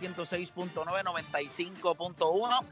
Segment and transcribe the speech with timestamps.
[0.00, 2.64] 106.9, 95.1.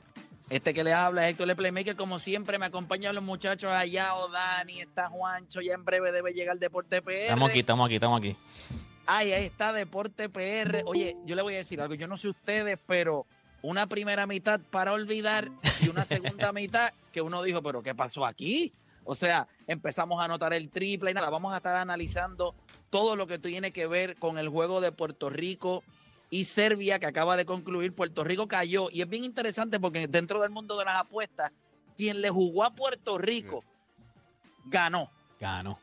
[0.51, 1.95] Este que le habla es Héctor Le Playmaker.
[1.95, 4.15] Como siempre, me acompañan los muchachos allá.
[4.15, 5.61] O Dani, está Juancho.
[5.61, 7.13] Ya en breve debe llegar Deporte PR.
[7.13, 8.37] Estamos aquí, estamos aquí, estamos aquí.
[9.07, 10.83] Ay, ahí está Deporte PR.
[10.87, 11.95] Oye, yo le voy a decir algo.
[11.95, 13.27] Yo no sé ustedes, pero
[13.61, 15.51] una primera mitad para olvidar
[15.83, 18.73] y una segunda mitad que uno dijo, pero ¿qué pasó aquí?
[19.05, 22.55] O sea, empezamos a anotar el triple y nada, vamos a estar analizando
[22.91, 25.83] todo lo que tiene que ver con el juego de Puerto Rico
[26.31, 27.95] y Serbia que acaba de concluir.
[27.95, 31.51] Puerto Rico cayó y es bien interesante porque dentro del mundo de las apuestas,
[31.97, 33.65] quien le jugó a Puerto Rico
[34.67, 35.79] ganó Ganó.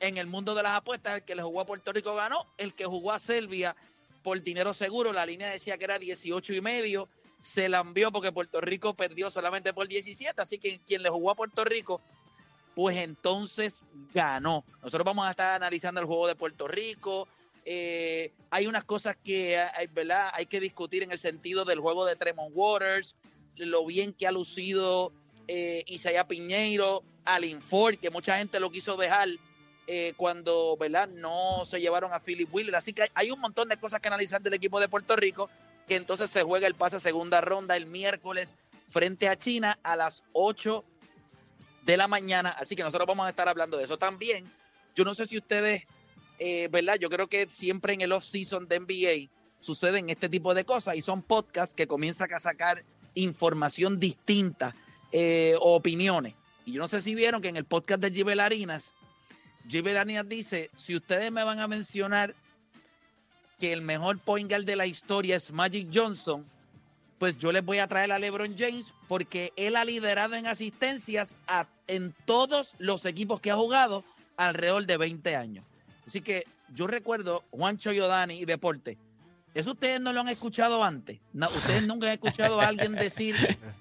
[0.00, 2.74] en el mundo de las apuestas, el que le jugó a Puerto Rico ganó, el
[2.74, 3.76] que jugó a Serbia
[4.22, 7.08] por dinero seguro, la línea decía que era 18 y medio,
[7.42, 11.30] se la envió porque Puerto Rico perdió solamente por 17, así que quien le jugó
[11.30, 12.00] a Puerto Rico,
[12.74, 14.64] pues entonces ganó.
[14.82, 17.28] Nosotros vamos a estar analizando el juego de Puerto Rico.
[17.64, 20.30] Eh, hay unas cosas que hay, ¿verdad?
[20.32, 23.16] hay que discutir en el sentido del juego de Tremont Waters,
[23.56, 25.12] lo bien que ha lucido
[25.48, 25.84] eh,
[26.28, 29.28] Piñeiro, Alin Ford, que mucha gente lo quiso dejar
[29.86, 31.08] eh, cuando ¿verdad?
[31.08, 32.74] no se llevaron a Philip Wheeler.
[32.76, 35.50] Así que hay un montón de cosas que analizar del equipo de Puerto Rico,
[35.86, 38.56] que entonces se juega el pase a segunda ronda el miércoles
[38.88, 40.84] frente a China a las 8
[41.84, 42.50] de la mañana.
[42.50, 44.44] Así que nosotros vamos a estar hablando de eso también.
[44.94, 45.82] Yo no sé si ustedes,
[46.38, 46.96] eh, ¿verdad?
[47.00, 49.30] Yo creo que siempre en el off-season de NBA
[49.60, 52.84] suceden este tipo de cosas y son podcasts que comienzan a sacar
[53.14, 54.74] información distinta
[55.12, 56.34] eh, o opiniones.
[56.66, 58.92] Y yo no sé si vieron que en el podcast de Gibel Harinas,
[59.68, 62.34] Gibel Harinas dice, si ustedes me van a mencionar
[63.60, 66.44] que el mejor point guard de la historia es Magic Johnson,
[67.18, 71.38] pues yo les voy a traer a LeBron James porque él ha liderado en asistencias
[71.46, 74.04] a- en todos los equipos que ha jugado
[74.36, 75.64] alrededor de 20 años.
[76.06, 78.98] Así que yo recuerdo Juancho Yodani y Deporte.
[79.54, 81.20] Eso ustedes no lo han escuchado antes.
[81.32, 83.36] No, ustedes nunca han escuchado a alguien decir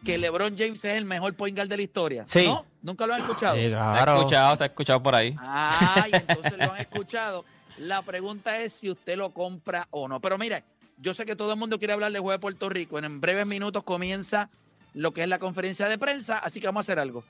[0.06, 2.24] que LeBron James es el mejor point guard de la historia.
[2.28, 2.46] Sí.
[2.46, 2.66] ¿No?
[2.84, 3.56] Nunca lo han escuchado.
[3.56, 5.36] Se ha escuchado, se ha escuchado por ahí.
[5.40, 7.44] Ay, entonces lo han escuchado.
[7.78, 10.20] La pregunta es si usted lo compra o no.
[10.20, 10.64] Pero mira,
[11.00, 13.00] yo sé que todo el mundo quiere hablar del juego de Puerto Rico.
[13.00, 14.50] En, en breves minutos comienza
[14.94, 17.24] lo que es la conferencia de prensa, así que vamos a hacer algo.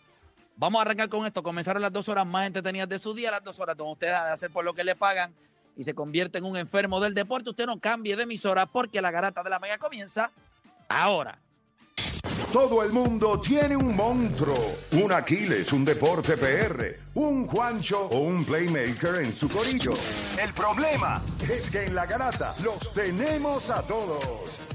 [0.56, 1.44] Vamos a arrancar con esto.
[1.44, 4.26] Comenzaron las dos horas más entretenidas de su día, las dos horas donde usted ha
[4.26, 5.34] de hacer por lo que le pagan
[5.76, 7.50] y se convierte en un enfermo del deporte.
[7.50, 10.32] Usted no cambie de emisora porque la garata de la mega comienza
[10.88, 11.40] ahora.
[12.52, 14.56] todo el mundo tiene un monstruo,
[14.92, 19.94] un Aquiles, un Deporte PR, un Juancho o un Playmaker en su corillo.
[20.40, 21.20] El problema
[21.50, 24.73] es que en la garata los tenemos a todos.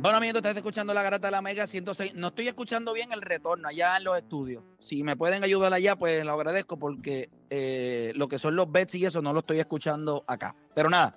[0.00, 2.14] Bueno, amigos, estás escuchando la garata de la Mega 106.
[2.14, 4.64] No estoy escuchando bien el retorno allá en los estudios.
[4.80, 8.94] Si me pueden ayudar allá, pues lo agradezco porque eh, lo que son los bets
[8.94, 10.56] y eso no lo estoy escuchando acá.
[10.74, 11.12] Pero nada,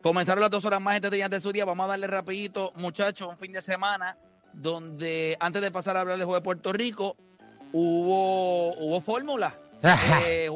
[0.00, 1.66] comenzaron las dos horas más este día de su día.
[1.66, 4.16] Vamos a darle rapidito, muchachos, un fin de semana
[4.54, 7.18] donde antes de pasar a hablar del juego de Puerto Rico,
[7.72, 9.54] hubo, hubo fórmula.
[10.26, 10.48] eh,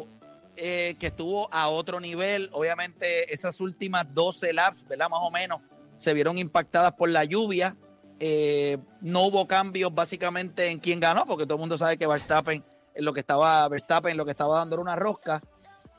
[0.56, 2.48] eh, que estuvo a otro nivel.
[2.52, 5.10] Obviamente, esas últimas 12 laps, ¿verdad?
[5.10, 5.60] Más o menos,
[5.98, 7.76] se vieron impactadas por la lluvia.
[8.20, 12.64] Eh, no hubo cambios básicamente en quién ganó, porque todo el mundo sabe que Verstappen
[12.94, 15.42] en lo que estaba, Verstappen en lo que estaba dando era una rosca.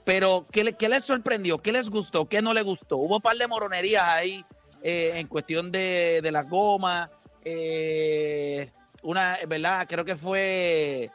[0.04, 1.60] Pero, ¿qué, le- qué les sorprendió?
[1.60, 2.28] ¿Qué les gustó?
[2.28, 2.98] ¿Qué no les gustó?
[2.98, 4.44] Hubo un par de moronerías ahí
[4.82, 7.10] eh, en cuestión de, de las gomas.
[7.46, 8.72] eh,
[9.04, 9.86] una, ¿verdad?
[9.88, 11.10] Creo que fue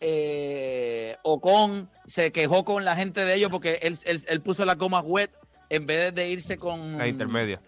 [0.00, 4.76] eh, Ocon se quejó con la gente de ellos porque él, él- él puso las
[4.78, 5.30] gomas wet
[5.70, 7.60] en vez de irse con, La intermedia.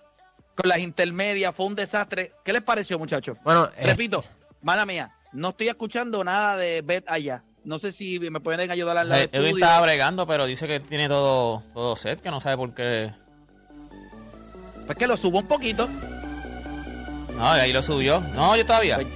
[0.57, 1.55] Con las intermedias.
[1.55, 2.33] Fue un desastre.
[2.45, 3.37] ¿Qué les pareció, muchachos?
[3.45, 4.25] Bueno, eh, Repito,
[4.63, 7.43] mala mía, no estoy escuchando nada de Bet allá.
[7.65, 11.09] No sé si me pueden ayudar a la Edwin estaba bregando, pero dice que tiene
[11.09, 13.13] todo, todo set, que no sabe por qué.
[14.87, 15.89] Pues que lo subo un poquito.
[17.37, 18.21] No, y ahí lo subió.
[18.21, 18.97] No, yo todavía.
[18.97, 19.09] Pues,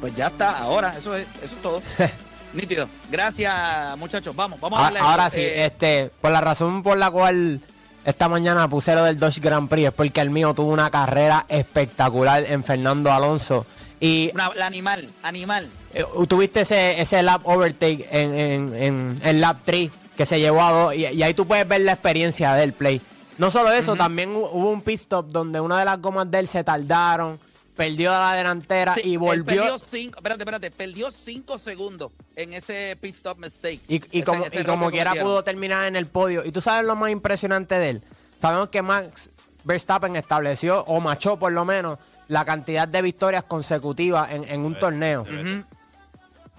[0.00, 1.82] pues ya está, ahora, eso es, eso es todo.
[2.54, 2.88] Nítido.
[3.10, 4.34] Gracias, muchachos.
[4.34, 7.10] Vamos, vamos a a- darle a ahora sí, Eh, este, por la razón por la
[7.10, 7.60] cual
[8.04, 11.46] esta mañana puse lo del Dodge Grand Prix es porque el mío tuvo una carrera
[11.48, 13.66] espectacular en Fernando Alonso.
[14.00, 15.68] Y el animal, animal.
[15.94, 20.62] eh, tuviste ese, ese lap overtake en, en, en, en lap 3 que se llevó
[20.62, 23.00] a dos y, y ahí tú puedes ver la experiencia del play.
[23.38, 26.40] No solo eso, también hu- hubo un pit stop donde una de las gomas de
[26.40, 27.38] él se tardaron,
[27.76, 29.44] perdió la delantera Sí, y volvió.
[29.62, 33.80] Perdió cinco, espérate, espérate, perdió cinco segundos en ese pit stop mistake.
[33.88, 35.30] Y, y Ese- como, ese y como quiera cometieron.
[35.32, 36.44] pudo terminar en el podio.
[36.44, 38.02] Y tú sabes lo más impresionante de él.
[38.38, 39.30] Sabemos que Max
[39.64, 41.98] Verstappen estableció, o machó por lo menos,
[42.28, 45.22] la cantidad de victorias consecutivas en, en un torneo.
[45.22, 45.64] Ujú.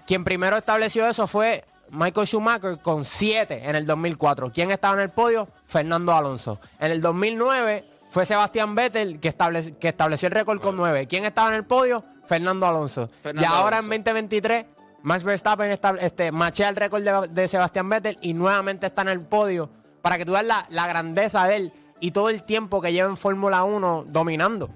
[0.06, 4.50] Quien primero estableció eso fue Michael Schumacher con 7 en el 2004.
[4.52, 5.48] ¿Quién estaba en el podio?
[5.66, 6.60] Fernando Alonso.
[6.78, 7.84] En el 2009
[8.14, 11.08] fue Sebastián Vettel que, establec- que estableció el récord con 9.
[11.08, 12.04] ¿Quién estaba en el podio?
[12.26, 13.08] Fernando Alonso.
[13.22, 13.92] Fernando y ahora Alonso.
[13.96, 14.66] en 2023,
[15.02, 15.70] Max Verstappen
[16.00, 19.68] este, machea el récord de, de Sebastián Vettel y nuevamente está en el podio
[20.00, 23.08] para que tú veas la, la grandeza de él y todo el tiempo que lleva
[23.08, 24.70] en Fórmula 1 dominando.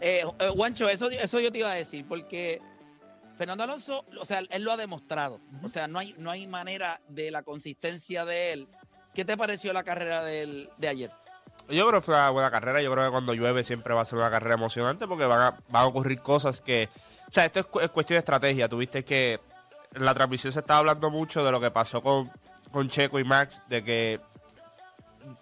[0.00, 2.60] Eh, eh, Juancho, eso, eso yo te iba a decir, porque
[3.38, 5.40] Fernando Alonso, o sea, él lo ha demostrado.
[5.62, 8.68] O sea, no hay, no hay manera de la consistencia de él.
[9.14, 11.10] ¿Qué te pareció la carrera del- de ayer?
[11.68, 12.82] Yo creo que fue una buena carrera.
[12.82, 15.50] Yo creo que cuando llueve siempre va a ser una carrera emocionante porque van a,
[15.68, 16.88] van a ocurrir cosas que.
[17.28, 18.68] O sea, esto es, cu- es cuestión de estrategia.
[18.68, 19.40] Tuviste que
[19.94, 22.30] en la transmisión se estaba hablando mucho de lo que pasó con,
[22.70, 24.20] con Checo y Max, de que.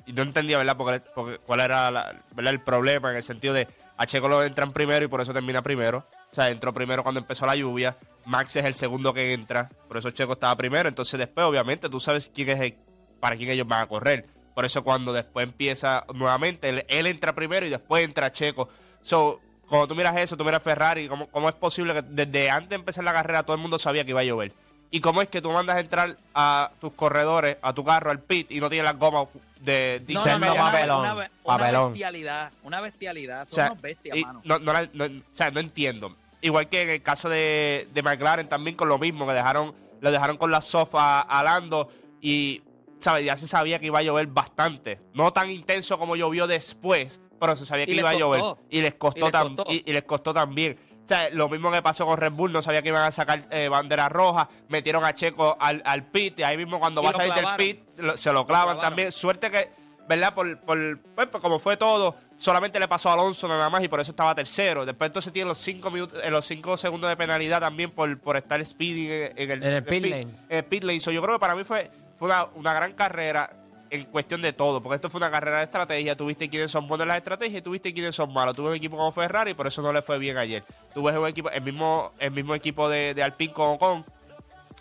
[0.07, 0.77] No entendía, ¿verdad?
[0.77, 3.67] Porque, porque cuál era el problema en el sentido de
[3.97, 6.07] a Checo lo entran primero y por eso termina primero.
[6.31, 7.97] O sea, entró primero cuando empezó la lluvia.
[8.25, 10.89] Max es el segundo que entra, por eso Checo estaba primero.
[10.89, 12.77] Entonces, después, obviamente, tú sabes quién es el,
[13.21, 14.27] para quién ellos van a correr.
[14.55, 18.69] Por eso, cuando después empieza nuevamente, él, él entra primero y después entra Checo.
[19.03, 22.69] So, cuando tú miras eso, tú miras Ferrari, ¿cómo, ¿cómo es posible que desde antes
[22.71, 24.53] de empezar la carrera todo el mundo sabía que iba a llover?
[24.91, 28.21] ¿Y cómo es que tú mandas a entrar a tus corredores, a tu carro, al
[28.21, 29.29] pit y no tienes las gomas
[29.61, 31.93] de No, no, no, una- papelón, una, una papelón.
[31.93, 33.49] bestialidad, una bestialidad.
[33.49, 34.41] Son O sea, unos bestias, y mano.
[34.45, 36.15] no, no la- no- o sea, no entiendo.
[36.43, 40.11] Igual que en el caso de, de McLaren también con lo mismo, que dejaron, le
[40.11, 41.89] dejaron con la sofa a Lando
[42.21, 42.61] y
[43.03, 43.25] ¿sabes?
[43.27, 45.01] ya se sabía que iba a llover bastante.
[45.15, 48.43] No tan intenso como llovió después, pero se sabía que iba a llover.
[48.71, 49.65] Y les costó, Y les costó.
[49.73, 50.79] y- y les costó también.
[51.05, 53.47] O sea, lo mismo que pasó con Red Bull, no sabía que iban a sacar
[53.51, 57.11] eh, bandera roja, metieron a Checo al, al pit, y ahí mismo cuando Y va
[57.11, 59.11] a salir del pit, se lo, se lo clavan también.
[59.11, 59.69] Suerte que,
[60.09, 60.33] ¿verdad?
[60.33, 63.89] Por, por, pues, pues, como fue todo, solamente le pasó a Alonso nada más y
[63.89, 64.87] por eso estaba tercero.
[64.87, 68.37] Después entonces tiene los cinco minutos, eh, los cinco segundos de penalidad también por, por
[68.37, 70.21] estar speeding en, en el, En el pit lane.
[70.49, 71.01] en el pit lane.
[71.01, 71.91] So, yo creo que para mí fue,
[72.23, 73.51] fue una, una gran carrera
[73.91, 77.03] en cuestión de todo, porque esto fue una carrera de estrategia, tuviste quiénes son buenos
[77.03, 78.55] en las estrategias y tuviste quiénes son malos.
[78.55, 80.63] Tuve un equipo como Ferrari y por eso no le fue bien ayer.
[80.95, 84.05] Tuve un equipo, el mismo, el mismo equipo de, de Alpine con Ocon,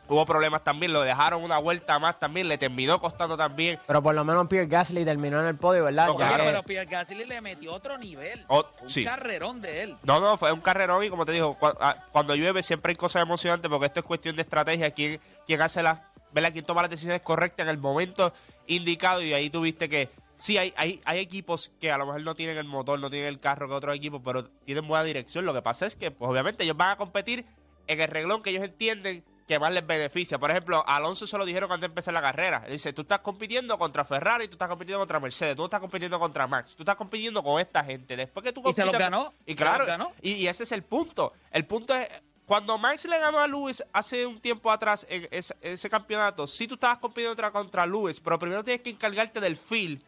[0.07, 3.79] hubo problemas también, lo dejaron una vuelta más también, le terminó costando también.
[3.88, 6.05] Pero por lo menos Pierre Gasly terminó en el podio, ¿verdad?
[6.07, 6.43] No, claro.
[6.43, 8.45] que- pero Pierre Gasly le metió otro nivel.
[8.50, 9.03] Oh, un sí.
[9.03, 9.98] carrerón de él.
[10.03, 12.95] No, no, fue un carrerón y como te digo, cua- ah, cuando llueve siempre hay
[12.98, 16.00] cosas emocionantes porque esto es cuestión de estrategia, quién, quién hace las,
[16.33, 16.51] ¿verdad?
[16.53, 18.33] quién toma las decisiones correctas en el momento
[18.67, 22.35] indicado y ahí tuviste que sí, hay, hay, hay equipos que a lo mejor no
[22.35, 25.45] tienen el motor, no tienen el carro que otros equipos, pero tienen buena dirección.
[25.45, 27.45] Lo que pasa es que, pues obviamente ellos van a competir
[27.88, 30.39] en el reglón que ellos entienden que más les beneficia.
[30.39, 32.63] Por ejemplo, a Alonso se lo dijeron antes de empezar la carrera.
[32.65, 35.81] Él dice, tú estás compitiendo contra Ferrari, tú estás compitiendo contra Mercedes, tú no estás
[35.81, 38.15] compitiendo contra Max, tú estás compitiendo con esta gente.
[38.15, 40.11] Después que tú Y se los compitas- ganó, Y claro, ganó.
[40.21, 41.33] y, y ese es el punto.
[41.51, 42.07] El punto es,
[42.51, 46.67] cuando Max le ganó a Lewis hace un tiempo atrás en ese, ese campeonato, sí
[46.67, 50.03] tú estabas compitiendo contra, contra Lewis, pero primero tienes que encargarte del feel,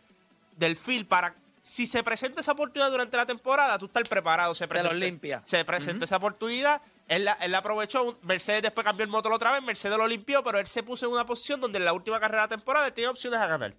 [0.57, 4.53] del feel para si se presenta esa oportunidad durante la temporada, tú estás preparado.
[4.53, 5.41] Se presentó, limpia.
[5.45, 9.53] Se presentó esa oportunidad, él la, él la aprovechó, Mercedes después cambió el motor otra
[9.53, 12.19] vez, Mercedes lo limpió, pero él se puso en una posición donde en la última
[12.19, 13.73] carrera de la temporada él tenía opciones a ganar.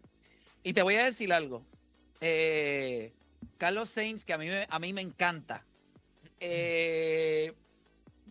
[0.63, 1.63] Y te voy a decir algo.
[2.23, 3.13] Eh,
[3.59, 5.67] Carlos Sainz, que a mí, a mí me encanta,
[6.41, 7.53] eh,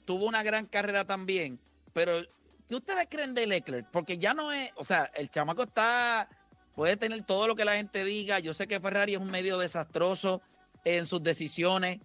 [0.06, 1.60] tuvo una gran carrera también,
[1.94, 2.22] pero
[2.68, 3.88] ¿qué ustedes creen de Leclerc?
[3.92, 6.28] Porque ya no es, o sea, el chamaco está,
[6.76, 8.40] puede tener todo lo que la gente diga.
[8.40, 10.42] Yo sé que Ferrari es un medio desastroso
[10.84, 12.00] en sus decisiones,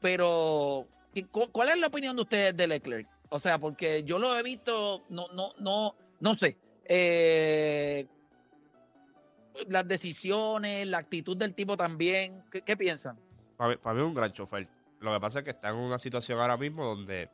[0.00, 3.08] pero ¿qué- cu- ¿cuál es la opinión de ustedes de Leclerc?
[3.28, 6.56] O sea, porque yo lo he visto, no, no, no, no sé.
[6.84, 8.06] Eh,
[9.68, 12.44] las decisiones, la actitud del tipo también.
[12.50, 13.18] ¿Qué, qué piensan?
[13.56, 14.68] Para mí es un gran chofer.
[15.10, 17.30] Lo que pasa es que está en una situación ahora mismo donde.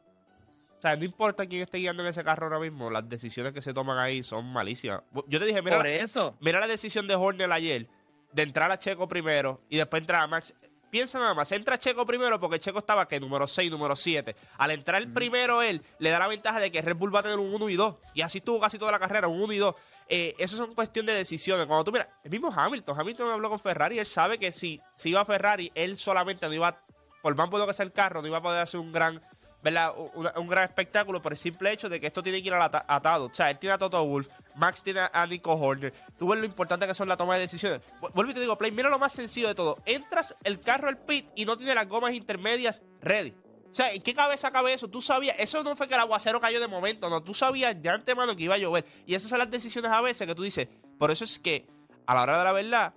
[0.78, 3.62] O sea, no importa quién esté guiando en ese carro ahora mismo, las decisiones que
[3.62, 5.02] se toman ahí son malísimas.
[5.28, 6.36] Yo te dije, mira, Por eso.
[6.40, 7.88] mira la decisión de Horner ayer
[8.32, 10.54] de entrar a Checo primero y después entrar a Max.
[10.90, 14.34] Piensa nada más, entra Checo primero porque Checo estaba que número 6, número 7.
[14.58, 17.38] Al entrar primero él, le da la ventaja de que Red Bull va a tener
[17.38, 17.96] un 1 y 2.
[18.14, 19.74] Y así estuvo casi toda la carrera, un 1 y 2.
[20.08, 21.64] Eh, eso son cuestión de decisiones.
[21.66, 25.10] Cuando tú miras, el mismo Hamilton, Hamilton habló con Ferrari, él sabe que si, si
[25.10, 26.78] iba a Ferrari, él solamente no iba,
[27.22, 29.22] por más bueno que sea el carro, no iba a poder hacer un gran,
[29.62, 29.94] ¿verdad?
[29.96, 33.26] Un, gran espectáculo por el simple hecho de que esto tiene que ir atado.
[33.26, 35.92] O sea, él tiene a Toto Wolf, Max tiene a Nico Horner.
[36.18, 37.80] Tú ves lo importante que son la toma de decisiones.
[38.00, 39.78] Vu- Vuelvo y te digo, Play, mira lo más sencillo de todo.
[39.86, 43.32] Entras el carro al pit y no tiene las gomas intermedias ready.
[43.70, 44.88] O sea, ¿en qué cabeza cabe eso?
[44.88, 47.88] Tú sabías, eso no fue que el aguacero cayó de momento, no, tú sabías de
[47.88, 48.84] antemano que iba a llover.
[49.06, 50.68] Y esas son las decisiones a veces que tú dices.
[50.98, 51.66] Por eso es que,
[52.04, 52.94] a la hora de la verdad,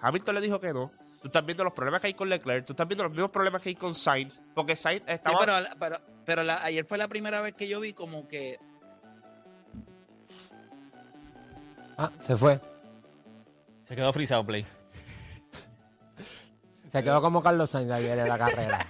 [0.00, 0.90] Hamilton le dijo que no.
[1.20, 3.60] Tú estás viendo los problemas que hay con Leclerc, tú estás viendo los mismos problemas
[3.62, 5.38] que hay con Sainz, porque Sainz Sí, estaba...
[5.40, 8.58] pero, pero, pero la- ayer fue la primera vez que yo vi como que.
[11.96, 12.60] Ah, se fue.
[13.82, 14.64] Se quedó frisado, Play.
[16.92, 18.86] Se quedó como Carlos Sainz ayer en la carrera.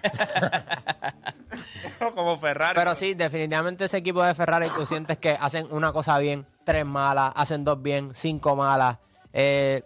[2.15, 2.75] como Ferrari.
[2.77, 6.85] Pero sí, definitivamente ese equipo de Ferrari, tú sientes que hacen una cosa bien, tres
[6.85, 8.99] malas, hacen dos bien, cinco malas.
[9.33, 9.83] Eh,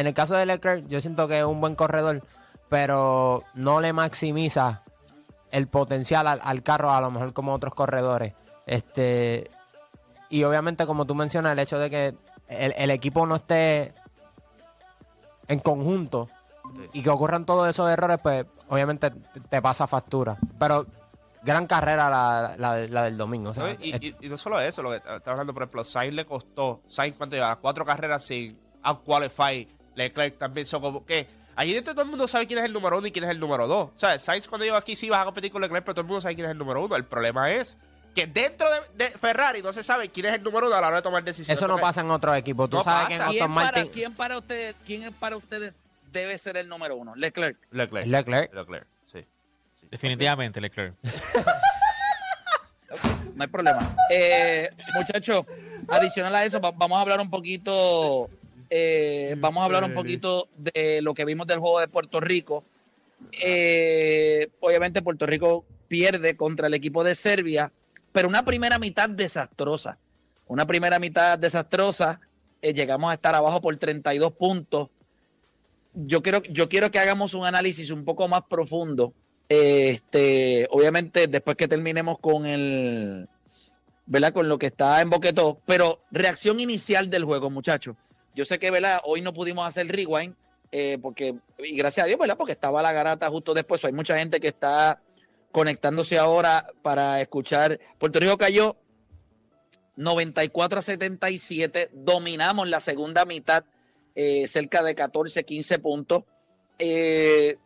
[0.00, 2.22] en el caso de Leclerc, yo siento que es un buen corredor,
[2.68, 4.82] pero no le maximiza
[5.50, 8.34] el potencial al, al carro, a lo mejor como otros corredores.
[8.66, 9.50] Este,
[10.28, 12.14] y obviamente, como tú mencionas, el hecho de que
[12.48, 13.94] el, el equipo no esté
[15.48, 16.28] en conjunto
[16.92, 20.36] y que ocurran todos esos errores, pues obviamente te- te pasa factura.
[20.58, 20.86] Pero
[21.42, 23.50] gran carrera la, la- la del domingo.
[23.50, 23.74] o sea.
[23.80, 26.26] Y, es- y- y no solo eso, lo que estás hablando, por ejemplo, Sainz le
[26.26, 29.66] costó, Sainz cuánto lleva, cuatro carreras sin out-qualify,
[29.98, 31.26] Leclerc también son como que
[31.56, 33.38] allí dentro todo el mundo sabe quién es el número uno y quién es el
[33.40, 33.90] número dos.
[33.94, 36.06] O sea, Sainz cuando llegó aquí sí vas a competir con Leclerc, pero todo el
[36.06, 36.96] mundo sabe quién es el número uno.
[36.96, 37.76] El problema es
[38.14, 40.86] que dentro de, de Ferrari no se sabe quién es el número uno a la
[40.88, 41.58] hora de tomar decisiones.
[41.58, 42.70] eso no porque- pasa en otros equipos.
[42.70, 43.30] Tú No sabes que en pasa.
[43.30, 43.92] ¿Quién Aston para, Martin.
[43.92, 45.74] quién para ustedes, quién es para ustedes
[46.10, 47.14] debe ser el número uno?
[47.14, 47.58] Leclerc.
[47.70, 48.06] Leclerc.
[48.06, 48.54] Leclerc.
[48.54, 49.24] Leclerc, sí.
[49.90, 50.94] Definitivamente, Leclerc.
[53.34, 53.94] No hay problema.
[54.10, 55.44] Eh, muchachos,
[55.86, 58.28] adicional a eso, va- vamos a hablar un poquito.
[58.70, 62.64] Eh, vamos a hablar un poquito de lo que vimos del juego de Puerto Rico.
[63.32, 67.72] Eh, obviamente, Puerto Rico pierde contra el equipo de Serbia,
[68.12, 69.98] pero una primera mitad desastrosa.
[70.48, 72.20] Una primera mitad desastrosa.
[72.62, 74.90] eh, llegamos a estar abajo por 32 puntos.
[75.94, 79.14] Yo quiero, yo quiero que hagamos un análisis un poco más profundo
[79.48, 83.28] este, obviamente, después que terminemos con el,
[84.06, 84.32] ¿verdad?
[84.32, 87.96] Con lo que está en Boquetó, pero reacción inicial del juego, muchachos.
[88.38, 89.00] Yo sé que, ¿verdad?
[89.02, 90.36] Hoy no pudimos hacer rewind,
[90.70, 92.36] eh, porque, y gracias a Dios, ¿verdad?
[92.36, 93.84] Porque estaba la garata justo después.
[93.84, 95.02] Hay mucha gente que está
[95.50, 97.80] conectándose ahora para escuchar.
[97.98, 98.76] Puerto Rico cayó
[99.96, 103.64] 94 a 77, dominamos la segunda mitad,
[104.14, 106.22] eh, cerca de 14, 15 puntos.
[106.78, 107.56] Eh,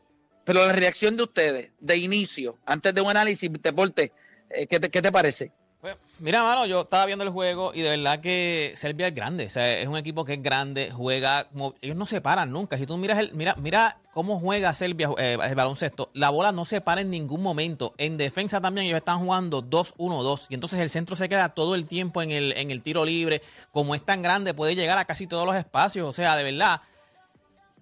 [0.45, 4.11] pero la reacción de ustedes, de inicio, antes de un análisis, deporte,
[4.49, 5.53] ¿qué, ¿qué te parece?
[5.83, 9.47] Pues, mira, mano, yo estaba viendo el juego y de verdad que Serbia es grande.
[9.47, 11.49] O sea, es un equipo que es grande, juega.
[11.49, 12.79] como- ellos no se paran nunca.
[12.79, 16.65] Si tú miras el, mira, mira cómo juega Serbia eh, el baloncesto, la bola no
[16.67, 17.95] se para en ningún momento.
[17.99, 20.47] En defensa también ellos están jugando 2-1-2.
[20.51, 23.43] Y entonces el centro se queda todo el tiempo en el, en el tiro libre.
[23.73, 26.09] Como es tan grande, puede llegar a casi todos los espacios.
[26.09, 26.81] O sea, de verdad.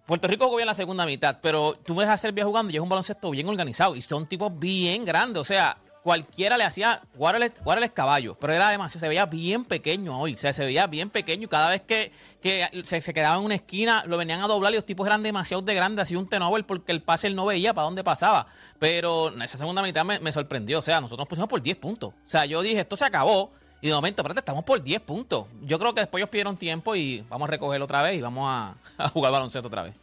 [0.06, 2.82] Puerto Rico jugó bien la segunda mitad, pero tú ves a Serbia jugando y es
[2.82, 5.40] un baloncesto bien organizado y son tipos bien grandes.
[5.42, 10.34] O sea, cualquiera le hacía Guarales caballo, pero era demasiado, se veía bien pequeño hoy.
[10.34, 13.44] O sea, se veía bien pequeño y cada vez que, que se, se quedaba en
[13.44, 16.28] una esquina lo venían a doblar y los tipos eran demasiado de grandes, hacía un
[16.28, 18.46] tenover porque el pase él no veía para dónde pasaba.
[18.78, 20.78] Pero en esa segunda mitad me, me sorprendió.
[20.78, 22.10] O sea, nosotros nos pusimos por 10 puntos.
[22.10, 23.50] O sea, yo dije, esto se acabó.
[23.82, 25.46] Y de momento, espérate, estamos por 10 puntos.
[25.62, 28.46] Yo creo que después ellos pidieron tiempo y vamos a recogerlo otra vez y vamos
[28.46, 29.94] a, a jugar baloncesto otra vez.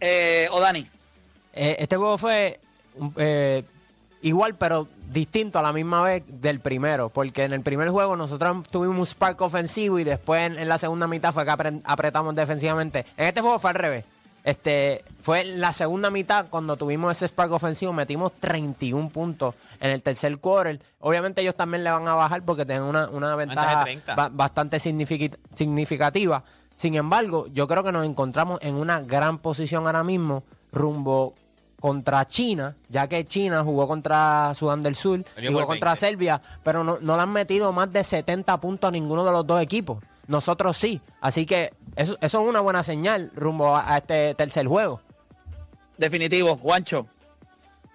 [0.00, 0.86] Eh, o Dani.
[1.52, 2.60] Eh, este juego fue
[3.16, 3.64] eh,
[4.22, 8.62] igual, pero distinto a la misma vez del primero, porque en el primer juego nosotros
[8.70, 12.34] tuvimos un spark ofensivo y después en, en la segunda mitad fue que apre- apretamos
[12.34, 13.06] defensivamente.
[13.16, 14.04] En este juego fue al revés.
[14.42, 19.90] Este, fue en la segunda mitad cuando tuvimos ese spark ofensivo, metimos 31 puntos en
[19.90, 20.80] el tercer quarter.
[21.00, 24.14] Obviamente ellos también le van a bajar porque tienen una, una Ventaja de ventaja 30.
[24.14, 24.78] ba- bastante
[25.54, 26.42] significativa.
[26.76, 31.34] Sin embargo, yo creo que nos encontramos en una gran posición ahora mismo rumbo
[31.80, 35.96] contra China, ya que China jugó contra Sudán del Sur y jugó contra 20.
[36.06, 39.46] Serbia, pero no, no le han metido más de 70 puntos a ninguno de los
[39.46, 40.02] dos equipos.
[40.28, 41.00] Nosotros sí.
[41.20, 45.00] Así que eso, eso es una buena señal rumbo a, a este tercer juego.
[45.98, 47.06] Definitivo, Juancho.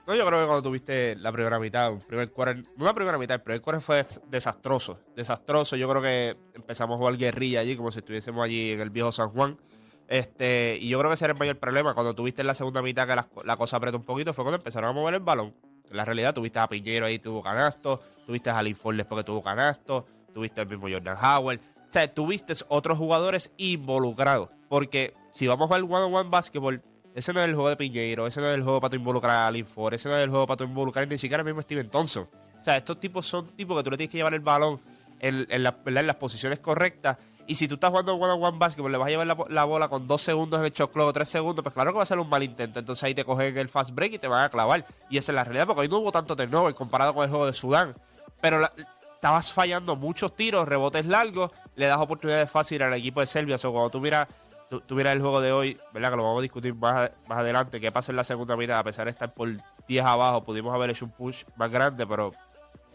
[0.07, 3.17] No, yo creo que cuando tuviste la primera mitad, un primer quarter, no la primera
[3.17, 4.99] mitad, el primer quarter fue des- desastroso.
[5.15, 5.75] Desastroso.
[5.75, 9.11] Yo creo que empezamos a jugar guerrilla allí, como si estuviésemos allí en el viejo
[9.11, 9.57] San Juan.
[10.07, 11.93] Este, y yo creo que ese era el mayor problema.
[11.93, 14.89] Cuando tuviste en la segunda mitad que la, cosa apretó un poquito, fue cuando empezaron
[14.89, 15.53] a mover el balón.
[15.89, 18.01] En la realidad, tuviste a Piñero ahí, tuvo canasto.
[18.25, 20.05] Tuviste a Jalín Ford después que tuvo canasto.
[20.33, 21.59] Tuviste al mismo Jordan Howard.
[21.59, 24.49] O sea, tuviste otros jugadores involucrados.
[24.67, 26.81] Porque si vamos al one-on-one basketball,
[27.13, 29.37] ese no es el juego de Piñeiro, ese no es el juego para tu involucrar
[29.37, 31.61] a Alin Ford, ese no es el juego para tu involucrar ni siquiera al mismo
[31.61, 32.27] Steven Thompson.
[32.59, 34.81] O sea, estos tipos son tipos que tú le tienes que llevar el balón
[35.19, 37.17] en las posiciones correctas.
[37.47, 40.07] Y si tú estás jugando one-on-one basketball, le vas a llevar la, la bola con
[40.07, 42.17] dos segundos en el shot clock o tres segundos, pues claro que va a ser
[42.19, 42.79] un mal intento.
[42.79, 44.85] Entonces ahí te cogen el fast break y te van a clavar.
[45.09, 47.45] Y esa es la realidad, porque hoy no hubo tanto turnover comparado con el juego
[47.45, 47.95] de Sudán.
[48.41, 48.71] Pero la-
[49.13, 53.55] estabas fallando muchos tiros, rebotes largos, le das oportunidades fáciles al equipo de Serbia.
[53.55, 54.27] O sea, cuando tú miras,
[54.69, 56.11] tú, tú miras el juego de hoy, ¿verdad?
[56.11, 58.83] Que lo vamos a discutir más, más adelante, qué pasó en la segunda mitad, a
[58.83, 59.49] pesar de estar por
[59.87, 62.33] 10 abajo, pudimos haber hecho un push más grande, pero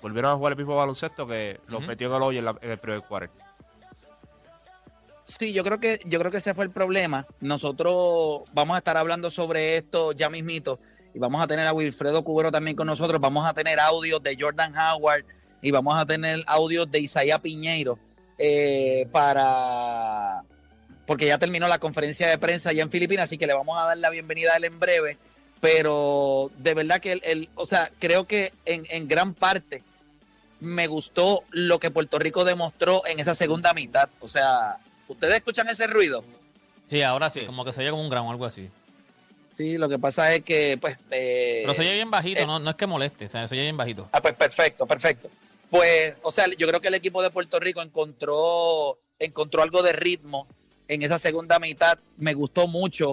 [0.02, 2.70] volvieron a jugar el mismo baloncesto que los metió en el hoyo en, la- en
[2.70, 3.30] el primer quarter.
[5.38, 7.26] Sí, yo creo que yo creo que ese fue el problema.
[7.40, 10.80] Nosotros vamos a estar hablando sobre esto ya mismito
[11.14, 13.20] y vamos a tener a Wilfredo Cubero también con nosotros.
[13.20, 15.24] Vamos a tener audios de Jordan Howard
[15.62, 17.98] y vamos a tener audios de Isaías Piñeiro
[18.38, 20.42] eh, para
[21.06, 23.84] porque ya terminó la conferencia de prensa allá en Filipinas, así que le vamos a
[23.86, 25.18] dar la bienvenida a él en breve.
[25.60, 29.82] Pero de verdad que el, el- o sea, creo que en, en gran parte
[30.60, 34.08] me gustó lo que Puerto Rico demostró en esa segunda mitad.
[34.20, 34.78] O sea,
[35.12, 36.24] ¿ustedes escuchan ese ruido?
[36.88, 38.68] Sí, ahora sí, como que se oye como un gramo o algo así.
[39.50, 40.96] Sí, lo que pasa es que, pues...
[41.10, 43.54] eh, Pero se oye bien bajito, eh, no, no es que moleste, o sea, se
[43.54, 44.08] oye bien bajito.
[44.12, 45.28] Ah, pues perfecto, perfecto.
[45.68, 49.92] Pues, o sea, yo creo que el equipo de Puerto Rico encontró, encontró algo de
[49.92, 50.46] ritmo
[50.88, 51.98] en esa segunda mitad.
[52.16, 53.12] Me gustó mucho.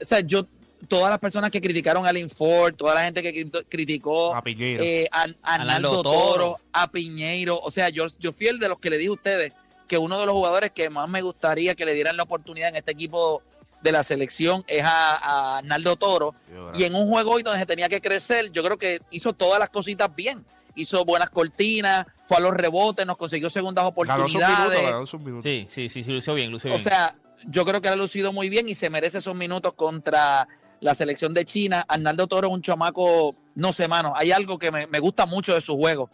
[0.00, 0.46] O sea, yo,
[0.88, 4.42] todas las personas que criticaron a Alin Ford, toda la gente que crit- criticó A
[4.42, 4.82] Piñeiro.
[4.82, 6.32] eh, a, a Arnaldo Naldo Toro.
[6.32, 7.60] Toro, a Piñeiro.
[7.60, 9.52] O sea, yo, yo fui el de los que le dije a ustedes
[9.92, 12.76] que uno de los jugadores que más me gustaría que le dieran la oportunidad en
[12.76, 13.42] este equipo
[13.82, 16.34] de la selección es a, a Arnaldo Toro.
[16.72, 19.60] Y en un juego hoy donde se tenía que crecer, yo creo que hizo todas
[19.60, 20.46] las cositas bien.
[20.76, 24.82] Hizo buenas cortinas, fue a los rebotes, nos consiguió segundas oportunidades.
[24.82, 25.44] ganó sus minutos.
[25.44, 26.84] Sí, sí, sí, sí, lució bien, lució O bien.
[26.88, 27.14] sea,
[27.48, 30.48] yo creo que ha lucido muy bien y se merece esos minutos contra
[30.80, 31.84] la selección de China.
[31.86, 35.52] Arnaldo Toro es un chamaco, no sé, mano, hay algo que me, me gusta mucho
[35.54, 36.08] de su juego.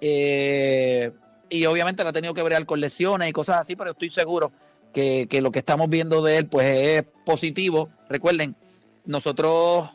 [0.00, 1.10] Eh,
[1.50, 4.52] y obviamente le ha tenido que bregar con lesiones y cosas así, pero estoy seguro
[4.92, 7.88] que, que lo que estamos viendo de él pues es positivo.
[8.08, 8.56] Recuerden,
[9.04, 9.90] nosotros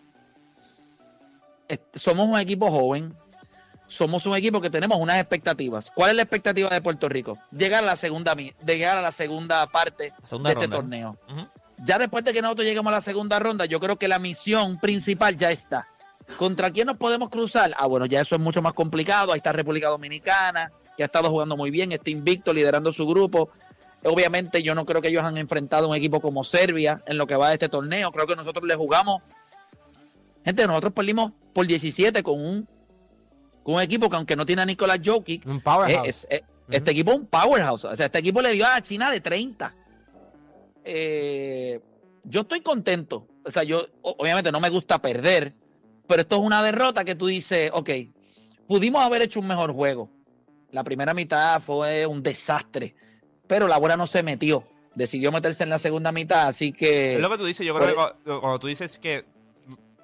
[1.94, 3.16] somos un equipo joven,
[3.88, 5.92] somos un equipo que tenemos unas expectativas.
[5.94, 7.38] ¿Cuál es la expectativa de Puerto Rico?
[7.52, 11.18] Llegar a la segunda, mi- llegar a la segunda parte La segunda de este torneo.
[11.86, 14.80] Ya después de que nosotros lleguemos a la segunda ronda, yo creo que la misión
[14.80, 15.88] principal ya está.
[16.38, 17.74] ¿Contra quién nos podemos cruzar?
[17.78, 19.32] Ah, bueno, ya eso es mucho más complicado.
[19.32, 23.50] Ahí está República Dominicana, que ha estado jugando muy bien, está invicto, liderando su grupo.
[24.04, 27.26] Obviamente yo no creo que ellos han enfrentado a un equipo como Serbia en lo
[27.26, 28.12] que va de este torneo.
[28.12, 29.22] Creo que nosotros le jugamos.
[30.44, 32.68] Gente, nosotros perdimos por 17 con un
[33.64, 36.06] con un equipo que aunque no tiene a Nicolás Jokic, Un powerhouse.
[36.06, 37.86] es- es- este equipo es un powerhouse.
[37.86, 39.74] O sea, este equipo le dio a China de 30.
[40.84, 41.80] Eh,
[42.26, 43.26] yo estoy contento.
[43.46, 45.54] O sea, yo obviamente no me gusta perder,
[46.08, 47.90] pero esto es una derrota que tú dices, ok,
[48.68, 50.10] pudimos haber hecho un mejor juego.
[50.72, 52.96] La primera mitad fue un desastre,
[53.48, 54.64] pero la bola no se metió.
[54.96, 57.16] Decidió meterse en la segunda mitad, así que...
[57.16, 59.26] Es lo que tú dices, yo creo que cuando, cuando tú dices que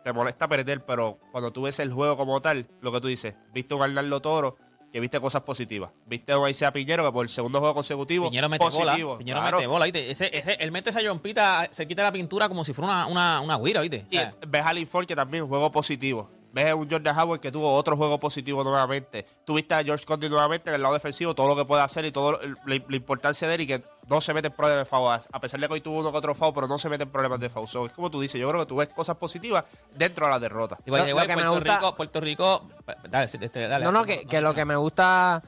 [0.04, 3.36] te molesta perder, pero cuando tú ves el juego como tal, lo que tú dices,
[3.54, 4.56] viste un Arnaldo Toro
[4.94, 5.92] que viste cosas positivas.
[6.06, 9.10] Viste a un Isaiah Piñero que por el segundo juego consecutivo, Piñero mete positivo.
[9.10, 9.18] bola.
[9.20, 9.58] Piñero Claro.
[9.58, 10.10] mete bola, ¿viste?
[10.12, 13.42] Ese, ese, él mete esa yompita, se quita la pintura como si fuera una, una,
[13.42, 14.04] una guira, ¿viste?
[14.04, 16.30] O Y sea, ves a Lee Ford que también juego positivo.
[16.56, 19.26] Ves a un Jordan Howard que tuvo otro juego positivo nuevamente.
[19.44, 22.14] Tuviste a George Conley nuevamente en el lado defensivo, todo lo que puede hacer y
[22.14, 25.20] todo la, la importancia de él y que no se mete en problemas de foul.
[25.34, 27.10] A pesar de que hoy tuvo uno que otro foul, pero no se mete en
[27.10, 27.68] problemas de foul.
[27.68, 30.40] So, es como tú dices, yo creo que tú ves cosas positivas dentro de la
[30.40, 30.78] derrota.
[30.86, 32.68] lo que me Puerto, gusta- Rico, Puerto Rico.
[33.10, 33.84] Dale, este, dale.
[33.84, 35.44] No, no, que, que lo que me gusta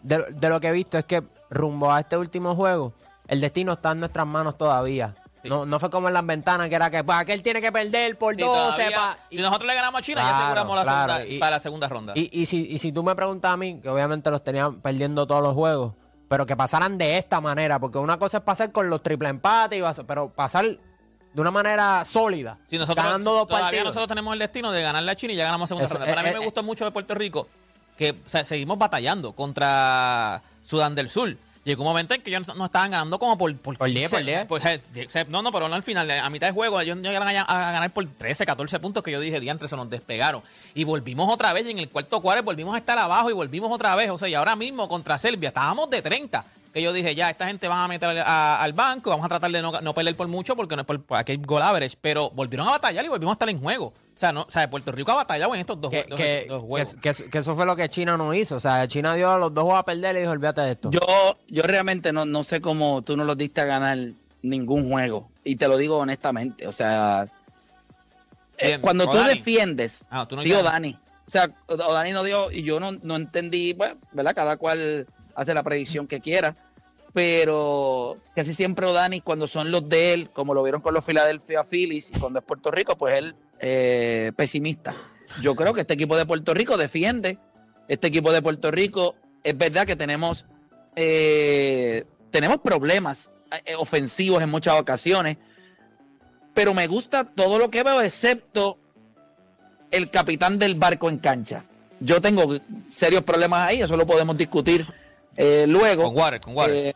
[0.00, 2.94] de, de lo que he visto es que rumbo a este último juego,
[3.28, 5.14] el destino está en nuestras manos todavía.
[5.46, 5.50] Sí.
[5.50, 8.16] No, no fue como en las ventanas, que era que pues, aquel tiene que perder
[8.18, 8.52] por Sí, 12.
[8.82, 11.50] todavía, pa- si nosotros le ganamos a China, ya aseguramos la claro, segunda, y- para
[11.52, 12.12] la segunda ronda.
[12.16, 15.26] Y, y, si, y si tú me preguntas a mí, que obviamente los tenían perdiendo
[15.26, 15.94] todos los juegos,
[16.28, 19.78] pero que pasaran de esta manera, porque una cosa es pasar con los triple empates,
[19.78, 23.84] y vas- pero pasar de una manera sólida, Si nosotros, ganando dos todavía partidos.
[23.86, 26.06] nosotros tenemos el destino de ganarle a China y ya ganamos segunda Eso, ronda.
[26.06, 27.46] Para eh, mí eh, me gustó mucho de Puerto Rico
[27.98, 31.36] que o sea, seguimos batallando contra Sudán del Sur.
[31.66, 33.54] Llegó un momento en que ellos no, estaban ganando como por...
[33.56, 34.46] Por, Por 10, por 10.
[34.46, 36.08] pues, eh, die- no, no, pero no al final.
[36.10, 39.18] A mitad de juego ellos llegaron a, a ganar por 13, 14 puntos que yo
[39.18, 40.42] dije, diantre, se nos despegaron.
[40.74, 43.72] Y volvimos otra vez y en el cuarto cuarto volvimos a estar abajo y volvimos
[43.72, 44.10] otra vez.
[44.10, 46.44] O sea, y ahora mismo contra Serbia estábamos de 30.
[46.76, 49.50] Que yo dije, ya, esta gente van a meter a- al banco, vamos a tratar
[49.50, 51.96] de no, no perder por mucho porque no es por, por aquí hay goal average.
[51.98, 53.86] Pero volvieron a batallar y volvimos a estar en juego.
[53.86, 56.18] O sea, no, o sea, Puerto Rico ha batallado en estos dos, que, jue- dos-
[56.18, 56.96] que- dos juegos.
[57.30, 58.56] que- eso fue lo que China no hizo.
[58.56, 60.90] O sea, China dio a los dos juegos a perder y dijo, olvídate de esto.
[60.90, 61.00] Yo,
[61.48, 63.96] yo realmente no, no sé cómo tú no los diste a ganar
[64.42, 65.30] ningún juego.
[65.44, 66.66] Y te lo digo honestamente.
[66.66, 67.26] O sea,
[68.58, 70.98] eh, Bien, cuando tú defiendes, Ah, tú no sí, quieres- Odani.
[71.26, 74.34] O sea, Odani no dio, y yo no, no entendí, bueno, ¿verdad?
[74.34, 76.54] Cada cual hace la predicción que quiera.
[77.16, 81.64] Pero casi siempre Odani, cuando son los de él, como lo vieron con los Philadelphia
[81.64, 84.94] Phillies, y cuando es Puerto Rico, pues él eh, pesimista.
[85.40, 87.38] Yo creo que este equipo de Puerto Rico defiende.
[87.88, 90.44] Este equipo de Puerto Rico, es verdad que tenemos,
[90.94, 93.32] eh, tenemos problemas
[93.64, 95.38] eh, ofensivos en muchas ocasiones,
[96.52, 98.76] pero me gusta todo lo que veo, excepto
[99.90, 101.64] el capitán del barco en cancha.
[101.98, 102.58] Yo tengo
[102.90, 104.84] serios problemas ahí, eso lo podemos discutir
[105.36, 106.04] eh, luego.
[106.04, 106.74] Con Water, con Water.
[106.74, 106.94] Eh,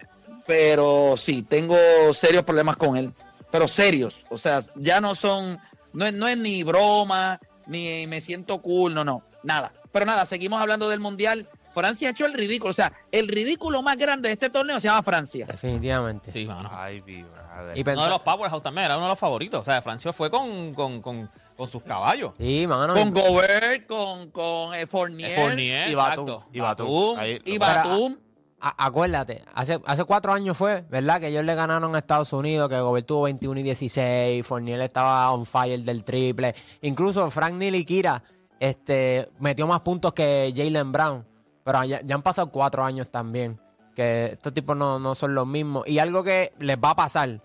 [0.51, 1.77] pero sí, tengo
[2.13, 3.13] serios problemas con él.
[3.53, 4.25] Pero serios.
[4.31, 5.61] O sea, ya no son.
[5.93, 9.23] No es, no es ni broma, ni me siento cool, no, no.
[9.45, 9.73] Nada.
[9.93, 11.49] Pero nada, seguimos hablando del mundial.
[11.73, 12.73] Francia ha hecho el ridículo.
[12.73, 15.47] O sea, el ridículo más grande de este torneo se llama Francia.
[15.47, 16.33] Definitivamente.
[16.33, 16.69] sí, mano.
[16.73, 17.75] Ay, mi madre.
[17.79, 19.61] Y Uno de los Powerhouse también, era uno de los favoritos.
[19.61, 22.33] O sea, Francia fue con, con, con, con sus caballos.
[22.39, 22.93] Sí, mano.
[22.95, 26.41] Con Gobert, con, con eh, Fournier, Fournier, y Batum.
[26.53, 26.87] Y Batum.
[26.89, 27.19] Batum.
[27.21, 28.17] Ahí- y Para- Batum.
[28.61, 31.19] Acuérdate, hace, hace cuatro años fue, ¿verdad?
[31.19, 35.33] Que ellos le ganaron a Estados Unidos, que Gobert tuvo 21 y 16, Fournier estaba
[35.33, 36.55] on fire del triple.
[36.83, 38.23] Incluso Frank Nilikira
[38.59, 41.27] este, metió más puntos que Jalen Brown.
[41.65, 43.59] Pero ya, ya han pasado cuatro años también,
[43.95, 45.89] que estos tipos no, no son los mismos.
[45.89, 47.41] Y algo que les va a pasar,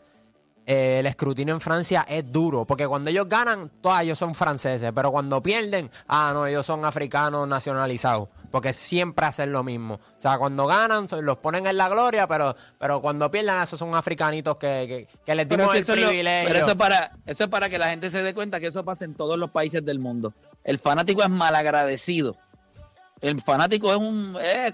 [0.65, 4.91] eh, el escrutinio en Francia es duro, porque cuando ellos ganan, todos ellos son franceses,
[4.95, 9.95] pero cuando pierden, ah, no, ellos son africanos nacionalizados, porque siempre hacen lo mismo.
[9.95, 13.93] O sea, cuando ganan, los ponen en la gloria, pero, pero cuando pierden, esos son
[13.95, 16.47] africanitos que, que, que les dimos si el lo- privilegio.
[16.49, 18.83] pero eso es para, eso es para que la gente se dé cuenta que eso
[18.83, 20.33] pasa en todos los países del mundo.
[20.63, 22.37] El fanático es malagradecido.
[23.21, 24.73] El fanático es un es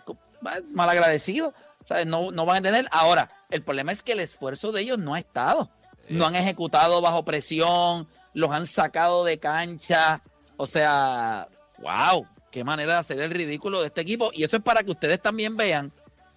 [0.73, 1.53] malagradecido.
[1.83, 2.87] O sea, no, no van a entender.
[2.91, 5.69] Ahora, el problema es que el esfuerzo de ellos no ha estado.
[6.11, 10.21] No han ejecutado bajo presión, los han sacado de cancha.
[10.57, 11.47] O sea,
[11.79, 14.31] wow, qué manera de hacer el ridículo de este equipo.
[14.33, 15.91] Y eso es para que ustedes también vean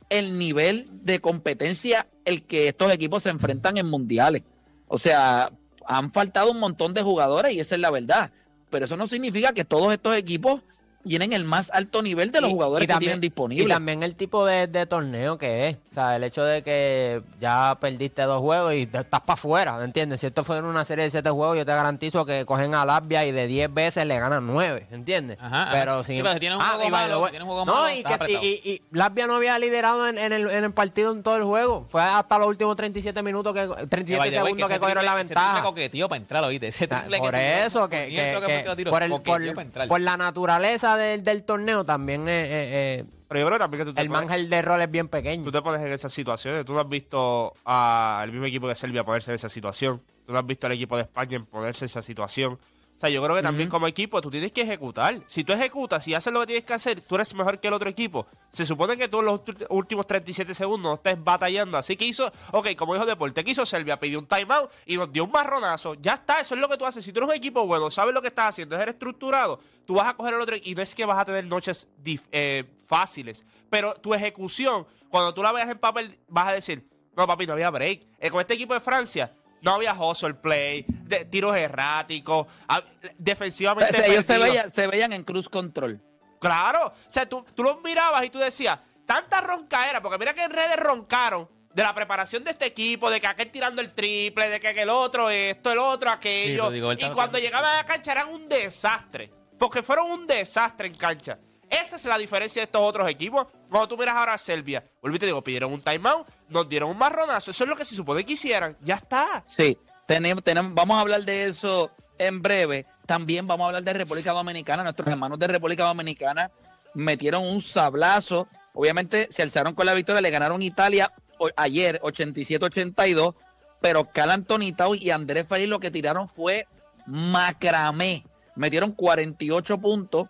[0.08, 4.42] el nivel de competencia el que estos equipos se enfrentan en mundiales.
[4.86, 5.52] O sea,
[5.86, 8.30] han faltado un montón de jugadores y esa es la verdad.
[8.70, 10.62] Pero eso no significa que todos estos equipos
[11.06, 13.68] tienen el más alto nivel de los Y- jugadores y que también- tienen Y disponibles.
[13.68, 15.76] también el tipo de, de torneo que es.
[15.90, 19.84] O sea, el hecho de que ya perdiste dos juegos y te- estás para afuera,
[19.84, 20.20] ¿entiendes?
[20.20, 23.24] Si esto fuera una serie de siete juegos, yo te garantizo que cogen a Latvia
[23.24, 25.38] y de 10 veces le ganan nueve, ¿entiendes?
[25.40, 26.04] Ajá, pero ajá.
[26.04, 27.94] Sí, pero si tienes un juego y malo, way- si tienes un juego no, malo,
[27.94, 31.12] y, que, y, y- y Latvia no había liderado en, en el, en el partido
[31.12, 31.86] en todo el juego.
[31.88, 34.80] Fue hasta los últimos 37 minutos, que 37 Que, by the way, segundos que, ese
[34.80, 35.62] cogieron la triple- ventaja.
[35.62, 36.66] coqueteó para entrar, ¿oíste?
[36.68, 41.22] Ese Ah, triple por que eso, que, que- que que el- por la naturaleza del,
[41.24, 44.62] del torneo también eh, Pero yo creo también que tú te el pones- mangel de
[44.62, 45.44] rol es bien pequeño.
[45.44, 46.64] tú te pones en esas situaciones.
[46.64, 50.02] Tú no has visto al mismo equipo de Serbia ponerse en esa situación.
[50.26, 52.58] Tú no has visto al equipo de España en ponerse en esa situación.
[53.04, 55.20] Sea, yo creo que también como equipo tú tienes que ejecutar.
[55.26, 57.74] Si tú ejecutas y haces lo que tienes que hacer, tú eres mejor que el
[57.74, 58.26] otro equipo.
[58.50, 61.76] Se supone que tú en los últimos 37 segundos no estés batallando.
[61.76, 63.98] Así que hizo, ok, como dijo Deporte, ¿qué hizo Serbia?
[63.98, 65.94] Pidió un timeout y nos dio un marronazo.
[65.96, 67.04] Ya está, eso es lo que tú haces.
[67.04, 70.08] Si tú eres un equipo bueno, sabes lo que estás haciendo, eres estructurado, tú vas
[70.08, 71.88] a coger el otro y no es que vas a tener noches
[72.32, 73.44] eh, fáciles.
[73.68, 77.52] Pero tu ejecución, cuando tú la veas en papel, vas a decir, no, papi, no
[77.52, 78.00] había break.
[78.18, 79.30] Eh, con este equipo de Francia,
[79.64, 83.92] no había hustle play, de- tiros erráticos, ah, O defensivamente.
[83.96, 86.00] sea, ellos se veían, se veían en cruz control.
[86.38, 86.88] Claro.
[86.88, 90.50] O sea, tú, tú los mirabas y tú decías, tanta roncaera, porque mira que en
[90.50, 94.60] redes roncaron de la preparación de este equipo, de que aquel tirando el triple, de
[94.60, 96.72] que el otro esto, el otro, aquello.
[96.72, 99.32] Y cuando llegaban a la cancha eran un desastre.
[99.58, 101.38] Porque fueron un desastre en cancha.
[101.82, 103.46] Esa es la diferencia de estos otros equipos.
[103.68, 106.98] Cuando tú miras ahora a Serbia, y te digo, pidieron un timeout, nos dieron un
[106.98, 107.50] marronazo.
[107.50, 108.76] Eso es lo que se supone que hicieran.
[108.80, 109.42] Ya está.
[109.46, 112.86] Sí, tenemos, tenemos, vamos a hablar de eso en breve.
[113.06, 114.82] También vamos a hablar de República Dominicana.
[114.84, 116.50] Nuestros hermanos de República Dominicana
[116.94, 118.46] metieron un sablazo.
[118.72, 121.12] Obviamente se alzaron con la victoria, le ganaron Italia
[121.56, 123.34] ayer 87-82,
[123.80, 126.66] pero Cal Anthony Tau y Andrés Feliz lo que tiraron fue
[127.06, 128.24] macramé.
[128.56, 130.28] Metieron 48 puntos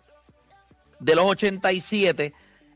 [0.99, 2.33] de los 87.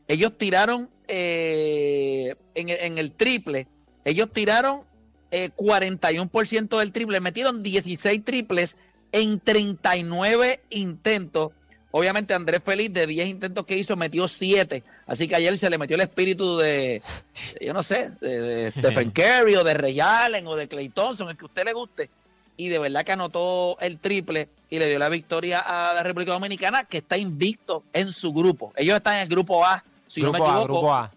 [0.08, 3.66] Ellos tiraron eh, en, el- en el triple,
[4.04, 4.82] ellos tiraron
[5.30, 8.76] eh, 41% del triple, metieron 16 triples
[9.12, 11.52] en 39 intentos.
[11.92, 14.84] Obviamente Andrés Feliz de 10 intentos que hizo metió 7.
[15.06, 17.02] Así que ayer se le metió el espíritu de,
[17.58, 20.88] de, yo no sé, de, de Stephen Curry o de Ray Allen o de Clay
[20.88, 22.10] Thompson, el que a usted le guste.
[22.60, 26.32] Y de verdad que anotó el triple y le dio la victoria a la República
[26.32, 28.72] Dominicana, que está invicto en su grupo.
[28.76, 31.10] Ellos están en el grupo A, si no me grupo A, equivoco grupo A.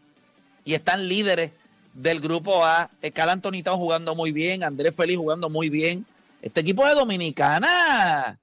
[0.63, 1.51] y están líderes
[1.93, 2.89] del grupo A.
[3.01, 6.05] Eh, Cal Anthony está jugando muy bien, Andrés Feliz jugando muy bien.
[6.41, 8.39] Este equipo de Dominicana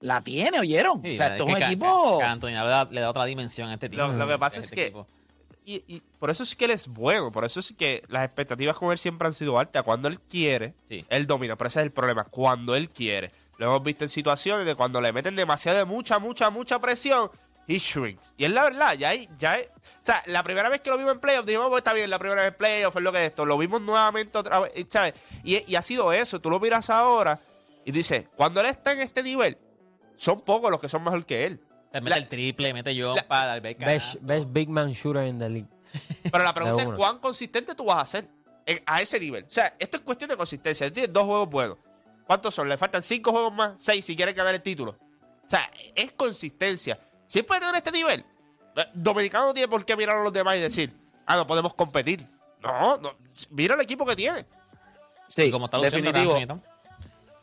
[0.00, 1.02] la tiene, ¿oyeron?
[1.02, 2.18] Sí, o sea, esto es un equipo...
[2.20, 4.02] Ca- Anthony le da, le da otra dimensión a este tipo.
[4.02, 4.82] Lo, lo que pasa es este que.
[4.84, 5.06] equipo.
[5.64, 7.30] Y, y por eso es que él es bueno.
[7.30, 9.82] Por eso es que las expectativas con él siempre han sido altas.
[9.82, 11.04] Cuando él quiere, Sí.
[11.08, 11.56] él domina.
[11.56, 12.24] Pero ese es el problema.
[12.24, 13.30] Cuando él quiere.
[13.58, 17.30] Lo hemos visto en situaciones de cuando le meten demasiado de mucha, mucha, mucha presión.
[17.68, 18.32] He shrinks.
[18.38, 20.96] Y es la verdad, ya hay, ya hay- O sea, la primera vez que lo
[20.98, 23.20] vimos en playoff, dijimos, pues está bien, la primera vez en playoff es lo que
[23.22, 23.44] es esto.
[23.46, 25.14] Lo vimos nuevamente otra vez, ¿sabes?
[25.44, 26.40] Y, y ha sido eso.
[26.40, 27.38] Tú lo miras ahora
[27.84, 29.56] y dices, cuando él está en este nivel,
[30.16, 31.60] son pocos los que son mejor que él.
[31.92, 33.86] Mete La- el triple, mete yo la- para dar beca.
[33.86, 35.68] Best, best big man shooter in the league.
[36.30, 38.28] Pero la pregunta es cuán consistente tú vas a ser
[38.86, 39.44] a ese nivel.
[39.44, 40.86] O sea, esto es cuestión de consistencia.
[40.88, 41.78] Tú tienes dos juegos buenos.
[42.26, 42.68] ¿Cuántos son?
[42.68, 44.92] Le faltan cinco juegos más, seis si quieres ganar el título.
[44.92, 47.00] O sea, es consistencia.
[47.26, 48.24] Si puede tener este nivel,
[48.76, 51.74] eh, Dominicano no tiene por qué mirar a los demás y decir, ah, no podemos
[51.74, 52.24] competir.
[52.62, 53.16] No, no
[53.50, 54.46] mira el equipo que tiene.
[55.28, 56.38] Sí, como está definitivo.
[56.46, 56.62] Towns.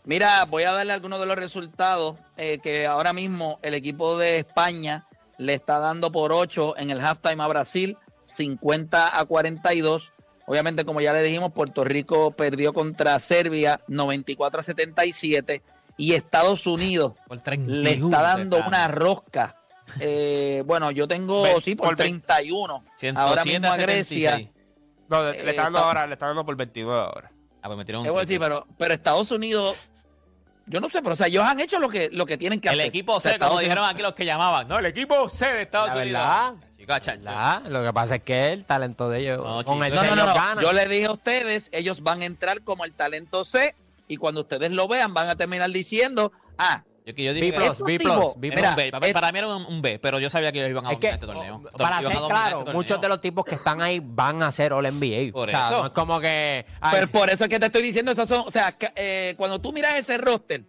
[0.08, 4.38] Mira, voy a darle algunos de los resultados eh, que ahora mismo el equipo de
[4.38, 5.06] España
[5.38, 10.14] le está dando por 8 en el halftime a Brasil, 50 a 42.
[10.46, 15.62] Obviamente, como ya le dijimos, Puerto Rico perdió contra Serbia 94 a 77
[15.98, 19.58] y Estados Unidos Por 31 le está dando una rosca.
[20.00, 22.84] Eh, bueno, yo tengo, Ve- sí, por por ve- 31.
[22.96, 24.32] 107 Ahora mismo a Grecia.
[24.38, 24.50] 76.
[25.10, 27.32] No, le, le está dando Eh, ahora, le está dando por 29 ahora.
[27.62, 29.90] Ah, pues metieron un Es bueno, sí, pero, pero Estados Unidos,
[30.68, 32.68] yo no sé, pero o sea, ellos han hecho lo que, lo que tienen que
[32.70, 32.88] El hacer.
[32.88, 34.68] equipo O sea, C, como Estados dijeron Unidos- aquí los que llamaban.
[34.68, 36.22] No, el equipo C de Estados La Unidos.
[36.22, 36.54] verdad.
[36.88, 37.12] Chacho.
[37.20, 37.64] ¿Verdad?
[37.68, 39.94] Lo que pasa es que el talento de ellos No, con el.
[39.94, 40.64] No, C no, ellos ganan.
[40.64, 43.76] Yo le dije a ustedes, ellos van a entrar como el talento C
[44.08, 47.66] y cuando ustedes lo vean van a terminar diciendo, ah, Yo, que yo dije B+,
[47.66, 48.52] estos B+, tipos- B+.
[49.14, 51.16] Para, mí era un, un B, pero yo sabía que ellos iban a Es que,
[51.16, 51.72] dominar este torneo.
[51.78, 54.84] para ser claro, este muchos de los tipos que están ahí van a ser All
[54.86, 55.32] NBA.
[55.32, 55.80] Por o sea, eso.
[55.80, 56.66] no es como que.
[56.82, 59.62] ay, pero por eso es que te estoy diciendo, esas son, o sea, eh, cuando
[59.62, 60.66] tú miras ese roster,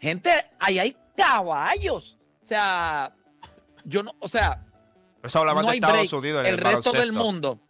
[0.00, 2.16] gente, ahí hay caballos.
[2.42, 3.12] O sea,
[3.84, 4.64] yo no, o sea,
[5.22, 6.12] Eso habla más no de hay Estados break.
[6.14, 6.46] Unidos.
[6.46, 7.60] en El resto del mundo,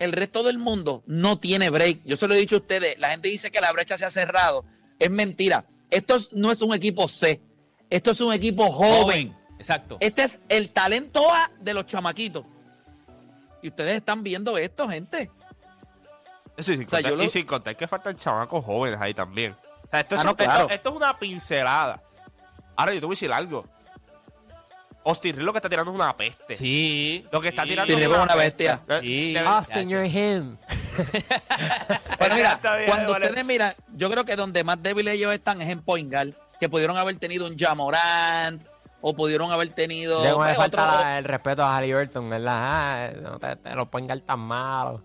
[0.00, 2.00] el resto del mundo no tiene break.
[2.04, 4.10] Yo se lo he dicho a ustedes, la gente dice que la brecha se ha
[4.10, 4.64] cerrado.
[4.98, 5.64] Es mentira.
[5.90, 7.40] Esto es- no es un equipo C.
[7.90, 9.36] Esto es un equipo joven.
[9.58, 9.96] Exacto.
[10.00, 12.44] Este es el talento A de los chamaquitos.
[13.62, 15.30] Y ustedes están viendo esto, gente.
[16.56, 19.00] Eso y sin, O sea, contar, yo lo- y sin contar que faltan chamacos jóvenes
[19.00, 19.52] ahí también.
[19.84, 20.68] O sea, esto, es, Ah, no, esto- claro.
[20.70, 22.02] esto es una pincelada.
[22.76, 23.64] Ahora yo te voy a decir algo.
[25.04, 26.56] Austin Reeves lo que está tirando es una peste.
[26.56, 27.24] Sí.
[27.32, 27.70] Lo que está sí.
[27.70, 28.64] tirando es como una peste.
[28.64, 28.82] bestia.
[28.88, 29.36] Eh, Sí.
[29.38, 30.56] Austin, you're him.
[32.18, 33.26] Bueno, mira, Está bien, cuando vale.
[33.26, 36.68] ustedes miran, yo creo que donde más débiles ellos están es en Point Guard, que
[36.68, 38.62] pudieron haber tenido un Jamorant,
[39.00, 42.54] o pudieron haber tenido pues, le falta otro- la- el respeto a Halliburton, ¿verdad?
[42.56, 45.04] Ah, no te, te lo pongan tan malo.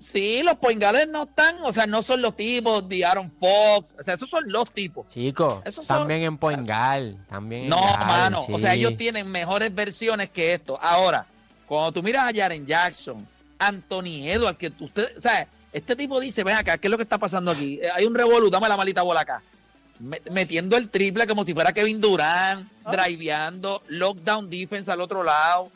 [0.00, 4.02] Sí, los poingales no están, o sea, no son los tipos de Aaron Fox, o
[4.02, 5.06] sea, esos son los tipos.
[5.08, 9.74] Chicos, son- también en Poingal, también en No, Gal, mano, o sea, ellos tienen mejores
[9.74, 10.78] versiones que esto.
[10.82, 11.24] Ahora,
[11.66, 13.26] cuando tú miras a Jaren Jackson,
[13.58, 17.18] Anthony Edwards, que usted, sea, este tipo dice, ven acá, ¿qué es lo que está
[17.18, 17.80] pasando aquí?
[17.82, 19.42] Eh, Hay un revolú, dame la malita bola acá.
[19.98, 25.70] Me- metiendo el triple como si fuera Kevin Durant, driveando, lockdown defense al otro lado.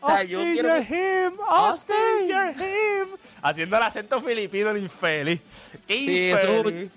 [0.00, 1.32] O sea, yo Austin, quiero you're him.
[1.48, 3.08] Austin, you're him.
[3.40, 5.40] Haciendo el acento filipino, el infeliz.
[5.86, 6.90] Qué Sí, eso- infeliz.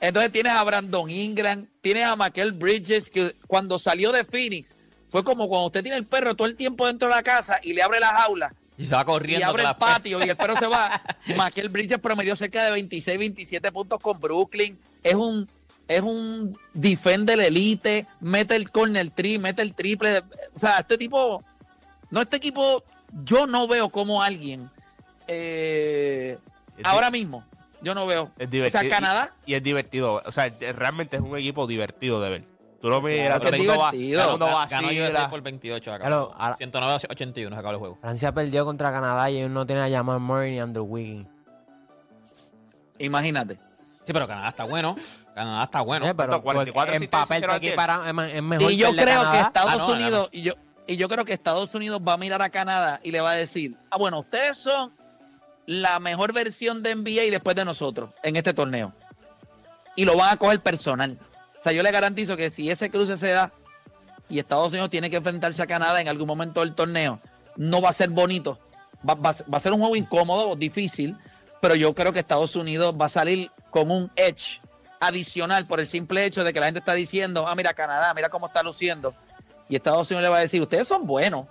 [0.00, 4.74] Entonces tienes a Brandon Ingram, tienes a Michael Bridges, que cuando salió de Phoenix,
[5.10, 7.74] fue como cuando usted tiene el perro todo el tiempo dentro de la casa y
[7.74, 9.46] le abre la jaula Y se va y corriendo.
[9.46, 11.00] abre con el patio y el perro se va.
[11.26, 14.78] Michael Bridges promedió cerca de 26, 27 puntos con Brooklyn.
[15.02, 15.48] Es un
[15.86, 20.22] es un defender elite, mete el corner tree, mete el triple.
[20.54, 21.42] O sea, este tipo,
[22.10, 22.84] no, este equipo,
[23.24, 24.70] yo no veo como alguien
[25.26, 26.38] eh,
[26.84, 27.44] ahora mismo.
[27.82, 28.30] Yo no veo.
[28.38, 28.82] Es o divertido.
[28.82, 30.22] sea, Canadá, Y, y es divertido.
[30.24, 32.44] O sea, realmente es un equipo divertido de ver.
[32.80, 34.00] Tú lo miras, Claro todo el mundo va, todo
[34.90, 36.00] el mundo por 28 acá.
[36.00, 37.98] Claro, ahora- 109 a 81 se acabó el juego.
[38.00, 41.26] Francia perdió contra Canadá y ellos no tienen a Jamal Murray ni Andrew Wiggins.
[42.98, 43.54] imagínate.
[44.04, 44.96] Sí, pero Canadá está bueno.
[45.34, 46.06] Canadá está bueno.
[46.06, 47.72] Eh, pero 44 pues, en papel ayer.
[47.74, 49.40] equiparan- es, mejor Y yo creo que.
[49.40, 50.54] Estados Ah, no, Unidos, y yo,
[50.86, 53.34] y yo creo que Estados Unidos va a mirar a Canadá y le va a
[53.34, 54.92] decir, ah, bueno, ustedes son
[55.66, 58.92] la mejor versión de NBA después de nosotros en este torneo.
[59.96, 61.18] Y lo van a coger personal.
[61.60, 63.52] O sea, yo le garantizo que si ese cruce se da
[64.28, 67.20] y Estados Unidos tiene que enfrentarse a Canadá en algún momento del torneo,
[67.56, 68.58] no va a ser bonito.
[69.08, 71.16] Va, va- va a ser un juego incómodo, difícil,
[71.60, 74.60] pero yo creo que Estados Unidos va a salir con un edge
[75.00, 78.28] adicional por el simple hecho de que la gente está diciendo, ah, mira Canadá, mira
[78.28, 79.14] cómo está luciendo.
[79.68, 81.46] Y Estados Unidos le va a decir, ustedes son buenos,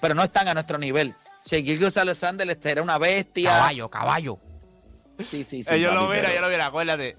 [0.00, 1.14] pero no están a nuestro nivel.
[1.46, 3.50] Gilgeous Alexander este era una bestia.
[3.50, 4.38] Caballo, caballo.
[5.18, 5.68] Sí, sí, sí.
[5.70, 6.66] Ellos lo miran, pero- ellos lo miran.
[6.68, 7.16] Acuérdate.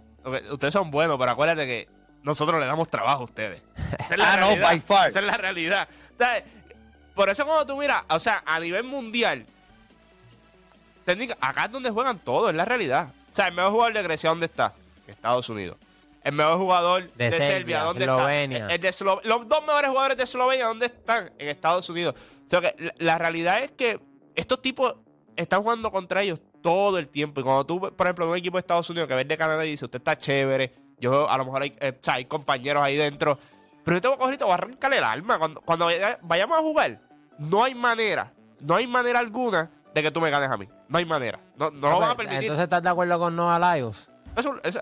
[0.51, 1.87] Ustedes son buenos, pero acuérdate que
[2.25, 3.63] nosotros le damos trabajo a ustedes.
[3.99, 4.67] Esa es la Ah, no, realidad.
[4.69, 5.07] by far.
[5.07, 5.87] Esa es la realidad.
[7.13, 9.45] Por eso cuando tú miras, o sea, a nivel mundial,
[11.05, 13.09] técnica, acá es donde juegan todos, es la realidad.
[13.31, 14.73] O sea, el mejor jugador de Grecia, ¿dónde está?
[15.07, 15.77] En Estados Unidos.
[16.23, 18.57] El mejor jugador de, Serbia, Serbia, ¿dónde Eslovenia.
[18.59, 18.73] está?
[18.73, 21.31] El de Eslo- Los dos mejores jugadores de Eslovenia, ¿dónde están?
[21.37, 22.15] En Estados Unidos.
[22.45, 23.99] O sea, que la, la realidad es que
[24.35, 24.95] estos tipos
[25.35, 27.41] están jugando contra ellos todo el tiempo.
[27.41, 29.71] Y cuando tú, por ejemplo, un equipo de Estados Unidos que ves de Canadá y
[29.71, 32.95] dice, usted está chévere, yo a lo mejor hay, eh, o sea, hay compañeros ahí
[32.95, 33.37] dentro,
[33.83, 35.37] pero yo te voy a coger y te voy a arrancar el alma.
[35.37, 36.99] Cuando, cuando vaya- vayamos a jugar,
[37.37, 38.31] no hay manera,
[38.61, 40.67] no hay manera alguna de que tú me ganes a mí.
[40.87, 41.39] No hay manera.
[41.57, 42.43] No, no lo van a permitir.
[42.43, 44.09] Entonces, ¿estás de acuerdo con Noah Lyles?
[44.35, 44.81] Eso- eso-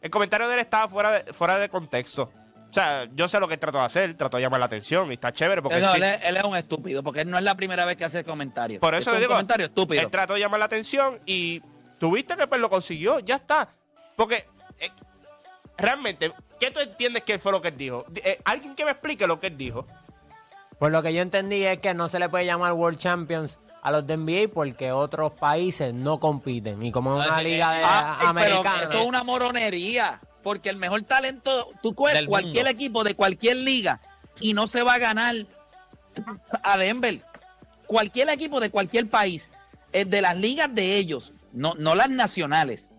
[0.00, 2.30] el comentario de él estaba fuera de, fuera de contexto.
[2.70, 5.10] O sea, yo sé lo que él trató de hacer, trató de llamar la atención
[5.10, 7.30] y está chévere porque Él, él sí- él es, él es un estúpido, porque él
[7.30, 8.80] no es la primera vez que hace comentarios.
[8.80, 10.00] Por eso es le un digo, comentario estúpido.
[10.00, 11.60] él trató de llamar la atención y
[11.98, 13.68] tuviste que pues lo consiguió, ya está.
[14.16, 14.46] Porque
[14.78, 14.90] eh,
[15.82, 18.06] realmente, ¿qué tú entiendes que fue lo que él dijo?
[18.08, 19.86] Di- eh, Alguien que me explique lo que él dijo.
[20.78, 23.90] Por lo que yo entendí es que no se le puede llamar World Champions a
[23.92, 26.82] los de NBA porque otros países no compiten.
[26.82, 28.28] Y como es una liga de Ah, pero
[28.60, 28.82] americana.
[28.84, 30.20] eso es una moronería.
[30.42, 32.70] Porque el mejor talento, tú coges cualquier mundo.
[32.70, 34.00] equipo de cualquier liga
[34.40, 35.36] y no se va a ganar
[36.64, 37.20] a Denver.
[37.86, 39.50] Cualquier equipo de cualquier país,
[39.92, 42.90] de las ligas de ellos, no, no las nacionales.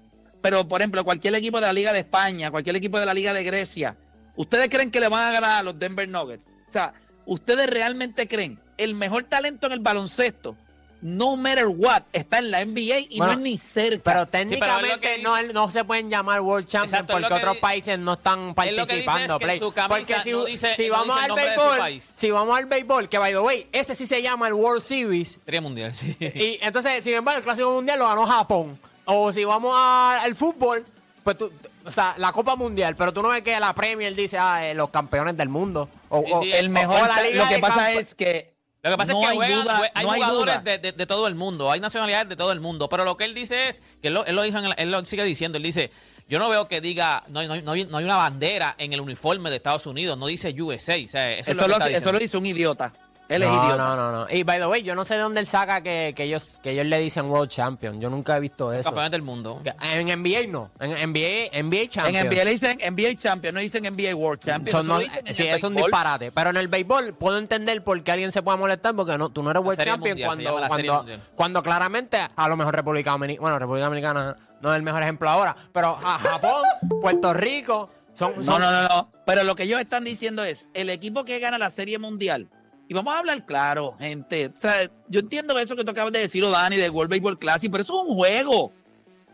[0.44, 3.34] Pero, por ejemplo, cualquier equipo de la Liga de España, cualquier equipo de la Liga
[3.34, 3.96] de Grecia,
[4.36, 6.48] ¿ustedes creen que le van a ganar a los Denver Nuggets?
[6.68, 6.94] O sea,
[7.26, 10.58] ¿ustedes realmente creen el mejor talento en el baloncesto,
[11.02, 14.02] no matter what, está en la NBA y Bueno, no es ni cerca?
[14.04, 14.28] Pero pero es lo
[14.58, 18.54] técnicamente no, no se pueden llamar World Champions Exacto, porque que otros países no están
[18.54, 19.34] participando.
[19.36, 19.60] es que Play.
[19.88, 22.14] porque si, no dice- si no vamos al béisbol, país.
[22.18, 25.40] si vamos al béisbol, que by the way, ese sí se llama el World Series.
[25.46, 26.18] Serie mundial, sí.
[26.20, 28.78] Y entonces, sin embargo, el Clásico Mundial lo ganó Japón.
[29.06, 30.86] O si vamos a- al fútbol,
[31.24, 31.52] pues tú,
[31.86, 34.74] o sea, la Copa Mundial, pero tú no ves que la Premier dice, ah, eh,
[34.74, 35.90] los campeones del mundo.
[36.10, 38.54] O, Sí, o- sí, el mejor o la ta- Liga lo que pasa es que
[38.82, 41.28] Lo que pasa no es que hay duda- hay no jugadores de, de- de todo
[41.28, 44.10] el mundo, hay nacionalidades de todo el mundo, pero lo que él dice es, que
[44.10, 45.90] él lo, él lo dijo en el- él lo sigue diciendo, él dice,
[46.28, 48.92] yo no veo que diga, no, hay- no, no hay, no hay una bandera en
[48.94, 52.12] el uniforme de Estados Unidos, no dice USA, o sea, eso, es lo lo, eso
[52.12, 52.92] lo hizo un idiota.
[53.36, 53.78] Él es no, idiota.
[53.78, 54.28] no, no, no.
[54.30, 56.72] Y by the way, yo no sé de dónde él saca que, que ellos, que
[56.72, 58.00] ellos le dicen World Champion.
[58.00, 58.84] Yo nunca he visto eso.
[58.84, 59.62] Campeones del mundo.
[59.82, 60.70] En NBA no.
[60.80, 62.16] En NBA, NBA Champion.
[62.16, 64.72] En NBA le dicen NBA Champion, no dicen NBA World Champion.
[64.72, 66.32] Son Eso no- dicen sí, es un disparate.
[66.32, 69.42] Pero en el béisbol puedo entender por qué alguien se pueda molestar porque no, tú
[69.44, 71.06] no eres La World Champion Mundial, cuando,
[71.36, 75.30] cuando, claramente a lo mejor República Dominicana, bueno, República Dominicana no es el mejor ejemplo
[75.30, 76.64] ahora, pero a Japón,
[77.02, 79.12] Puerto Rico, Son, No, son- no, no, no.
[79.26, 82.48] Pero lo que ellos están diciendo es, el equipo que gana la Serie Mundial,
[82.88, 84.48] y vamos a hablar claro, gente.
[84.56, 87.72] O sea, yo entiendo eso que tú acabas de decir, Dani, del World Baseball Classic,
[87.72, 88.72] pero eso es un juego.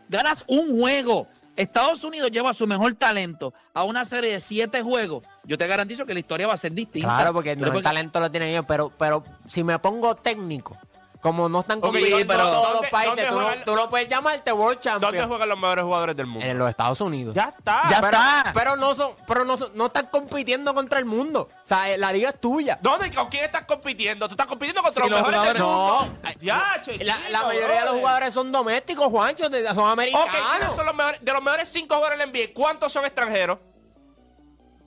[0.08, 1.26] Ganas un juego.
[1.56, 5.24] Estados Unidos lleva su mejor talento a una serie de siete juegos.
[5.44, 7.08] Yo te garantizo que la historia va a ser distinta.
[7.08, 10.78] Claro, porque el mejor porque- talento lo tienen ellos, pero, pero si me pongo técnico,
[11.20, 13.90] como no están compitiendo pero- todos ¿dónde- los países, dónde tú no, juegan- tú no
[13.90, 16.46] puedes llamarte World ¿Dónde Champion juegan los mejores jugadores del mundo?
[16.48, 17.34] en los Estados Unidos.
[17.34, 17.82] Ya está.
[17.90, 18.50] Ya pero, está.
[18.54, 21.48] pero no son, pero no son- no están compitiendo contra el mundo.
[21.52, 22.78] O sea, eh, la liga es tuya.
[22.80, 23.10] ¿Dónde?
[23.12, 24.26] ¿Con quién estás compitiendo?
[24.28, 26.20] ¿Tú estás compitiendo contra Sí, los, los mejores del jugadores- mundo?
[26.40, 29.44] Ya, che, La, chico, la mayoría de los jugadores son domésticos, Juancho,
[29.74, 30.26] son americanos.
[30.26, 31.20] Ok, ¿quiénes son los mejores?
[31.24, 33.58] De los mejores cinco jugadores del NBA, ¿cuántos son extranjeros?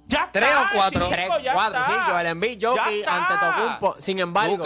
[0.06, 1.00] Ya Tres está, o cuatro.
[1.00, 1.92] chico, Tres, ya cuatro, está.
[2.06, 3.08] sí, Joel Embiid, Ya Jokic.
[3.08, 3.96] Antetokounmpo.
[4.00, 4.66] Sin embargo.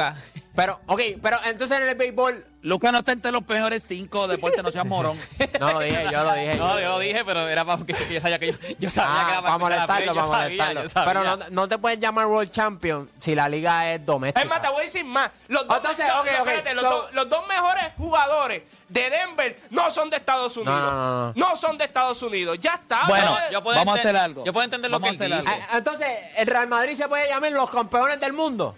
[0.58, 4.62] Pero, ok, pero entonces en el béisbol, Lucas no está entre los mejores cinco deportes,
[4.64, 5.18] no seas morón.
[5.60, 6.56] no lo dije, yo lo dije.
[6.56, 9.20] No, yo lo dije, pero era para que yo sabía que yo, yo sabía que
[9.20, 10.90] Ah, era para para molestarlo, para molestarlo.
[10.90, 11.14] sabía.
[11.14, 14.42] Pero no, no te puedes llamar World Champion si la liga es doméstica.
[14.42, 15.32] Es más, te voy a decir más.
[15.48, 16.06] Los dos, Entonces,
[16.38, 20.76] espérate, los, so- dos, los dos mejores jugadores de Denver no son de Estados Unidos.
[20.82, 21.56] no, no, no.
[21.56, 22.58] son de Estados Unidos.
[22.60, 23.02] Ya está.
[23.08, 24.44] Bueno, yo puedo vamos a hacer algo.
[24.44, 25.62] Yo puedo entender lo Vamos que él a hacer dice.
[25.64, 25.74] algo.
[25.74, 28.76] Ah, Entonces, ¿el Real Madrid se puede llamar los campeones del mundo?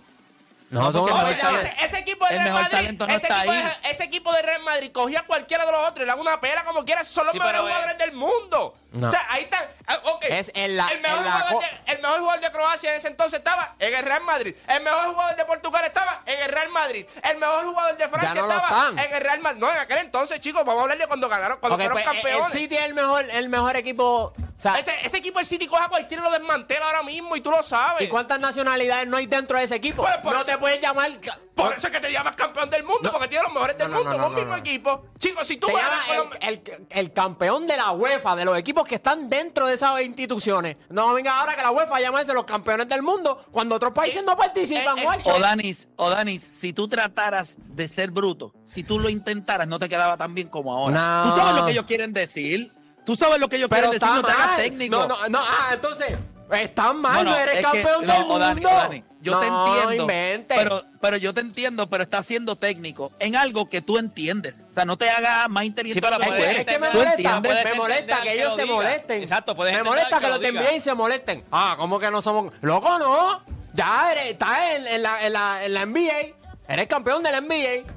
[0.69, 4.03] No, no el llamar- ese, equipo de el Real Madrid, no ese, equipo de, ese
[4.03, 6.63] equipo de Real Madrid cogía a cualquiera de los otros y le daba una pela
[6.63, 7.03] como quiera.
[7.03, 8.75] Son los Sí, mejores eh, jugadores del mundo.
[8.91, 9.07] No.
[9.07, 9.67] O sea, ahí está.
[9.87, 10.25] ah, ok.
[10.29, 11.37] Es en la- el, mejor en la
[11.85, 14.55] de, el mejor jugador de Croacia en ese entonces estaba en el Real Madrid.
[14.67, 17.05] El mejor jugador de Portugal estaba en el Real Madrid.
[17.23, 18.99] El mejor jugador de Francia no estaba están.
[18.99, 19.59] en el Real Madrid.
[19.59, 22.05] No, en aquel entonces, chicos, vamos a hablar de cuando ganaron, cuando Ok, fueron pues,
[22.07, 22.51] el campeones.
[22.53, 24.33] City es el mejor, el mejor equipo.
[24.59, 27.39] O sea, ese, ese equipo del City coja cualquiera y lo desmantela ahora mismo y
[27.39, 28.01] tú lo sabes.
[28.01, 30.01] ¿Y cuántas nacionalidades no hay dentro de ese equipo?
[30.03, 31.09] Pues, por no eso- te puedes llamar.
[31.55, 33.11] Por eso es que te llamas campeón del mundo, No.
[33.11, 34.57] porque tienes los mejores del No, no, mundo, no, un no, mismo no.
[34.57, 35.05] equipo.
[35.17, 38.57] Chicos, si tú Te ganas los- el, el- el campeón de la UEFA, de los
[38.57, 40.75] equipos que están dentro de esas instituciones.
[40.89, 44.35] No venga ahora que la UEFA llamarse los campeones del mundo cuando otros países no
[44.35, 45.31] participan, eh, eh.
[45.31, 49.79] O Danis, o Danis, si tú trataras de ser bruto, si tú lo intentaras, no
[49.79, 51.23] te quedaba tan bien como ahora.
[51.23, 51.31] No.
[51.31, 52.73] Tú sabes lo que ellos quieren decir.
[53.09, 54.55] Tú sabes lo que Pero quieren decir, está no te hagas mal.
[54.57, 54.95] técnico.
[54.95, 55.39] No, no, no.
[55.39, 56.13] Ah, entonces,
[56.51, 58.39] están mal, Bueno, no eres es que- campeón no, del mundo.
[58.39, 60.03] Dani, Dani, yo te No, entiendo.
[60.03, 60.55] inventes.
[60.59, 64.63] Pero, pero yo te entiendo, pero estás siendo técnico en algo que tú entiendes.
[64.69, 65.95] O sea, no te hagas más inteligente.
[65.95, 67.39] Sí, pero lo que es que me entender, ¿Tú molesta,
[67.71, 69.21] me molesta que que ellos lo se molesten.
[69.23, 71.43] Exacto, puedes Me molesta que que lo envíen y se molesten.
[71.51, 72.53] Ah, ¿cómo que no somos?
[72.61, 73.41] Loco, no.
[73.73, 76.35] Ya eres, estás en, en la, en, la, en la NBA.
[76.67, 77.91] Eres campeón de la NBA.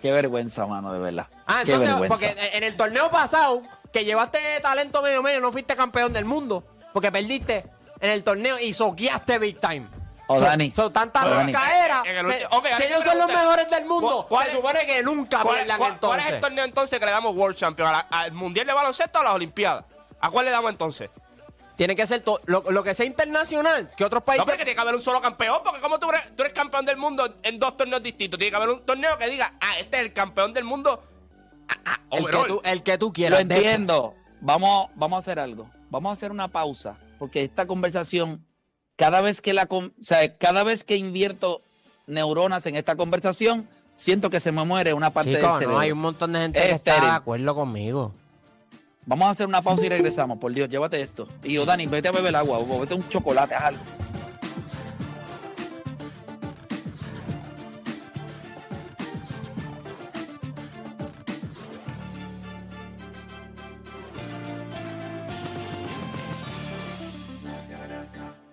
[0.00, 1.26] Qué vergüenza, mano, de verdad.
[1.46, 2.08] Ah, Qué entonces, vergüenza.
[2.08, 3.62] porque en el torneo pasado,
[3.92, 6.64] que llevaste talento medio medio, no fuiste campeón del mundo.
[6.92, 7.64] Porque perdiste
[8.00, 9.86] en el torneo y soqueaste big time.
[10.30, 10.72] O So- Dani.
[10.76, 11.52] so, tanta O Dani.
[11.52, 12.02] roncaera.
[12.04, 14.56] En el Se- ulti- ok, si ellos son los mejores del mundo, ¿cuál- se es-
[14.56, 16.18] supone que nunca ¿Cuál, pierdan cuál- entonces.
[16.22, 17.88] cuál es el torneo entonces que le damos World Champion?
[17.88, 19.84] ¿A la- ¿Al Mundial de Baloncesto o a las Olimpiadas?
[20.20, 21.08] ¿A cuál le damos entonces?
[21.76, 24.44] Tiene que ser to- lo, lo que sea internacional, que otros No, países.
[24.44, 26.96] porque tiene que haber un solo campeón, porque como tú eres, tú eres campeón del
[26.96, 30.02] mundo en dos torneos distintos, tiene que haber un torneo que diga, ah, este es
[30.02, 31.02] el campeón del mundo.
[31.84, 33.40] Ah, el, que tú, el que tú Lo quieras.
[33.40, 34.14] entiendo.
[34.40, 35.68] Vamos, vamos a hacer algo.
[35.90, 38.44] Vamos a hacer una pausa, porque esta conversación,
[38.96, 41.62] cada vez que la, con- o sea, cada vez que invierto
[42.06, 45.74] neuronas en esta conversación, siento que se me muere una parte del Chicos, cerebro.
[45.76, 47.10] no, hay un montón de gente Es que está estéril.
[47.10, 48.12] de acuerdo conmigo.
[49.06, 50.36] Vamos a hacer una pausa y regresamos.
[50.38, 51.26] Por Dios, llévate esto.
[51.42, 53.80] Y yo, Dani, vete a beber agua o vete un chocolate, algo.